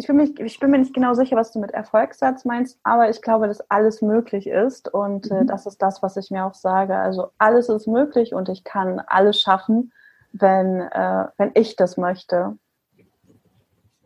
[0.00, 3.10] ich bin, mich, ich bin mir nicht genau sicher, was du mit Erfolgssatz meinst, aber
[3.10, 5.46] ich glaube, dass alles möglich ist und äh, mhm.
[5.46, 6.96] das ist das, was ich mir auch sage.
[6.96, 9.92] Also alles ist möglich und ich kann alles schaffen,
[10.32, 12.56] wenn, äh, wenn ich das möchte.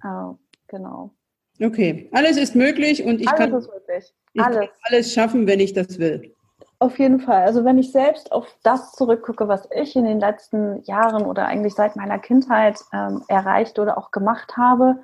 [0.03, 0.35] Oh,
[0.67, 1.11] genau.
[1.63, 3.87] Okay, alles ist möglich und ich alles kann,
[4.33, 4.59] ich alles.
[4.59, 6.35] kann alles schaffen, wenn ich das will.
[6.81, 7.45] Auf jeden Fall.
[7.45, 11.75] Also wenn ich selbst auf das zurückgucke, was ich in den letzten Jahren oder eigentlich
[11.75, 14.97] seit meiner Kindheit ähm, erreicht oder auch gemacht habe,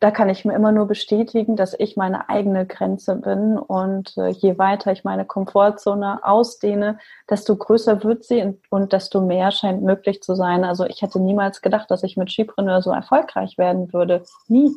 [0.00, 4.28] da kann ich mir immer nur bestätigen, dass ich meine eigene Grenze bin und äh,
[4.28, 6.98] je weiter ich meine Komfortzone ausdehne,
[7.30, 10.64] desto größer wird sie und, und, desto mehr scheint möglich zu sein.
[10.64, 14.24] Also ich hätte niemals gedacht, dass ich mit Skipreneur so erfolgreich werden würde.
[14.48, 14.74] Nie.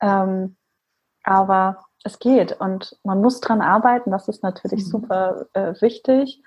[0.00, 0.56] Ähm,
[1.22, 4.90] aber es geht und man muss dran arbeiten, das ist natürlich mhm.
[4.90, 6.42] super äh, wichtig,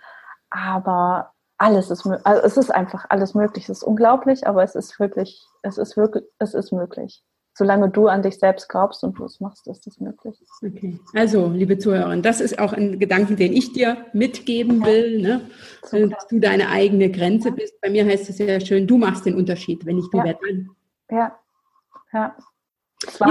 [0.50, 3.66] aber alles ist also es ist einfach alles möglich.
[3.70, 7.24] Es ist unglaublich, aber es ist wirklich, es ist wirklich, es ist möglich
[7.54, 10.36] solange du an dich selbst glaubst und du es machst, ist das möglich.
[10.62, 11.00] Okay.
[11.14, 15.42] Also, liebe Zuhörerin, das ist auch ein Gedanken, den ich dir mitgeben will, ne?
[16.10, 17.80] dass du deine eigene Grenze bist.
[17.82, 20.24] Bei mir heißt es sehr schön, du machst den Unterschied, wenn ich du ja.
[20.24, 20.68] werde.
[21.12, 21.40] Ja,
[22.12, 22.36] ja.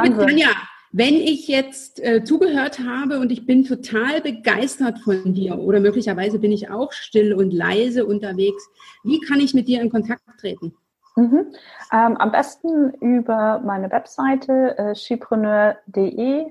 [0.03, 0.51] Liebe Tanja,
[0.93, 6.39] wenn ich jetzt äh, zugehört habe und ich bin total begeistert von dir oder möglicherweise
[6.39, 8.69] bin ich auch still und leise unterwegs,
[9.03, 10.75] wie kann ich mit dir in Kontakt treten?
[11.17, 11.55] Mhm.
[11.93, 16.47] Ähm, am besten über meine Webseite äh, chipreneur.de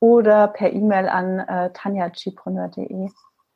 [0.00, 3.08] oder per E-Mail an äh, tanja.chipreneur.de.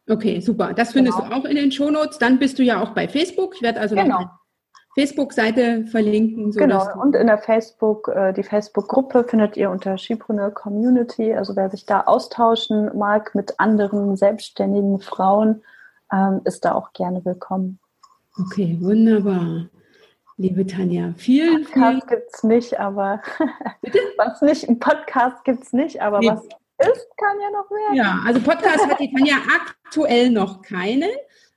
[0.09, 0.75] Okay, super.
[0.75, 1.31] Das findest genau.
[1.31, 2.19] du auch in den Shownotes.
[2.19, 3.55] Dann bist du ja auch bei Facebook.
[3.57, 4.21] Ich werde also genau.
[4.21, 4.31] noch
[4.95, 6.53] Facebook-Seite verlinken.
[6.53, 11.35] genau, und in der Facebook, äh, die Facebook-Gruppe findet ihr unter Chipreneur Community.
[11.35, 15.63] Also wer sich da austauschen mag mit anderen selbstständigen Frauen,
[16.13, 17.81] ähm, ist da auch gerne willkommen.
[18.39, 19.67] Okay, wunderbar.
[20.37, 22.01] Liebe Tanja, vielen, Podcast vielen...
[22.09, 23.23] gibt es nicht, aber
[24.17, 26.29] was nicht, ein Podcast gibt es nicht, aber nee.
[26.29, 27.95] was ist, kann ja noch werden.
[27.95, 29.37] Ja, also Podcast hat die Tanja
[29.85, 31.11] aktuell noch keinen,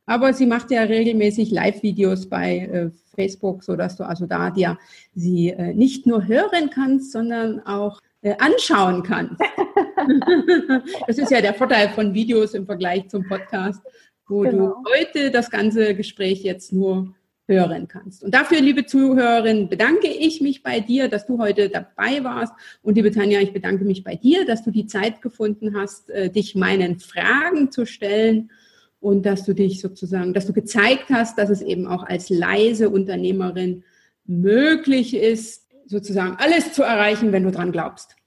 [0.06, 4.78] aber sie macht ja regelmäßig Live-Videos bei äh, Facebook, sodass du also da dir
[5.16, 9.42] sie äh, nicht nur hören kannst, sondern auch äh, anschauen kannst.
[11.08, 13.82] das ist ja der Vorteil von Videos im Vergleich zum Podcast,
[14.28, 14.68] wo genau.
[14.68, 17.16] du heute das ganze Gespräch jetzt nur
[17.48, 18.24] hören kannst.
[18.24, 22.54] Und dafür, liebe Zuhörerin, bedanke ich mich bei dir, dass du heute dabei warst.
[22.82, 26.30] Und liebe Tanja, ich bedanke mich bei dir, dass du die Zeit gefunden hast, äh,
[26.30, 28.52] dich meinen Fragen zu stellen
[29.00, 32.90] und dass du dich sozusagen, dass du gezeigt hast, dass es eben auch als leise
[32.90, 33.84] Unternehmerin
[34.26, 38.18] möglich ist, sozusagen alles zu erreichen, wenn du dran glaubst.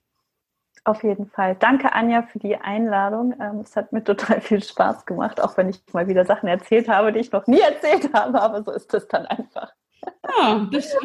[0.85, 1.57] Auf jeden Fall.
[1.57, 3.35] Danke, Anja, für die Einladung.
[3.41, 6.89] Ähm, es hat mir total viel Spaß gemacht, auch wenn ich mal wieder Sachen erzählt
[6.89, 9.72] habe, die ich noch nie erzählt habe, aber so ist es dann einfach.
[10.39, 10.99] Ja, das, so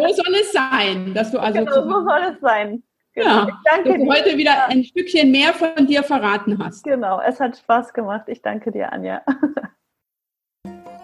[0.00, 1.58] soll es sein, dass du also.
[1.58, 2.82] Genau, so soll es sein.
[3.14, 3.48] Genau.
[3.48, 4.12] Ja, danke dass du dir.
[4.12, 6.84] heute wieder ein Stückchen mehr von dir verraten hast.
[6.84, 8.24] Genau, es hat Spaß gemacht.
[8.26, 9.22] Ich danke dir, Anja.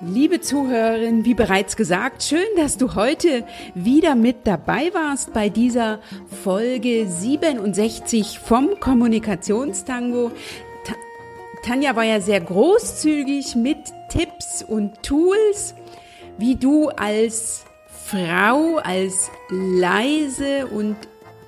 [0.01, 6.01] Liebe Zuhörerin, wie bereits gesagt, schön, dass du heute wieder mit dabei warst bei dieser
[6.43, 10.33] Folge 67 vom Kommunikationstango.
[11.65, 13.79] Tanja war ja sehr großzügig mit
[14.09, 15.77] Tipps und Tools,
[16.39, 20.97] wie du als Frau, als leise und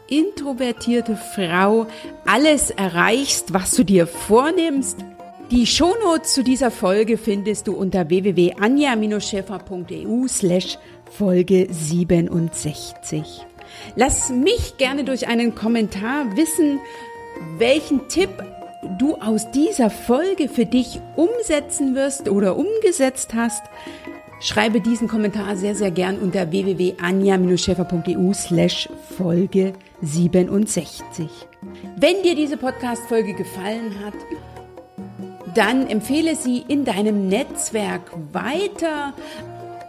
[0.08, 1.88] introvertierte Frau
[2.24, 4.98] alles erreichst, was du dir vornimmst
[5.50, 10.78] die Shownotes zu dieser Folge findest du unter www.anja-scheffer.eu slash
[11.10, 13.44] Folge 67.
[13.94, 16.80] Lass mich gerne durch einen Kommentar wissen,
[17.58, 18.30] welchen Tipp
[18.98, 23.62] du aus dieser Folge für dich umsetzen wirst oder umgesetzt hast.
[24.40, 29.72] Schreibe diesen Kommentar sehr, sehr gern unter www.anja-scheffer.eu slash Folge
[30.02, 31.28] 67.
[31.96, 34.14] Wenn dir diese Podcast-Folge gefallen hat,
[35.56, 38.02] dann empfehle sie in deinem Netzwerk
[38.32, 39.14] weiter.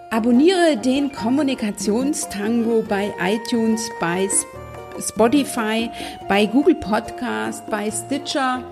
[0.09, 4.29] Abonniere den Kommunikationstango bei iTunes, bei
[4.99, 5.89] Spotify,
[6.29, 8.63] bei Google Podcast, bei Stitcher,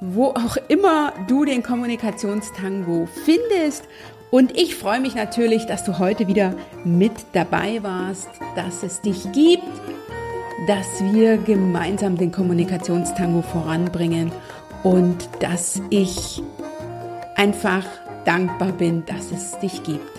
[0.00, 3.84] wo auch immer du den Kommunikationstango findest.
[4.30, 6.54] Und ich freue mich natürlich, dass du heute wieder
[6.84, 9.62] mit dabei warst, dass es dich gibt,
[10.66, 14.30] dass wir gemeinsam den Kommunikationstango voranbringen
[14.82, 16.42] und dass ich
[17.36, 17.84] einfach
[18.24, 20.10] dankbar bin, dass es dich gibt.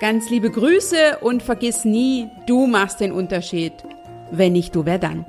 [0.00, 3.72] Ganz liebe Grüße und vergiss nie, du machst den Unterschied.
[4.30, 5.24] Wenn nicht du, wer dann?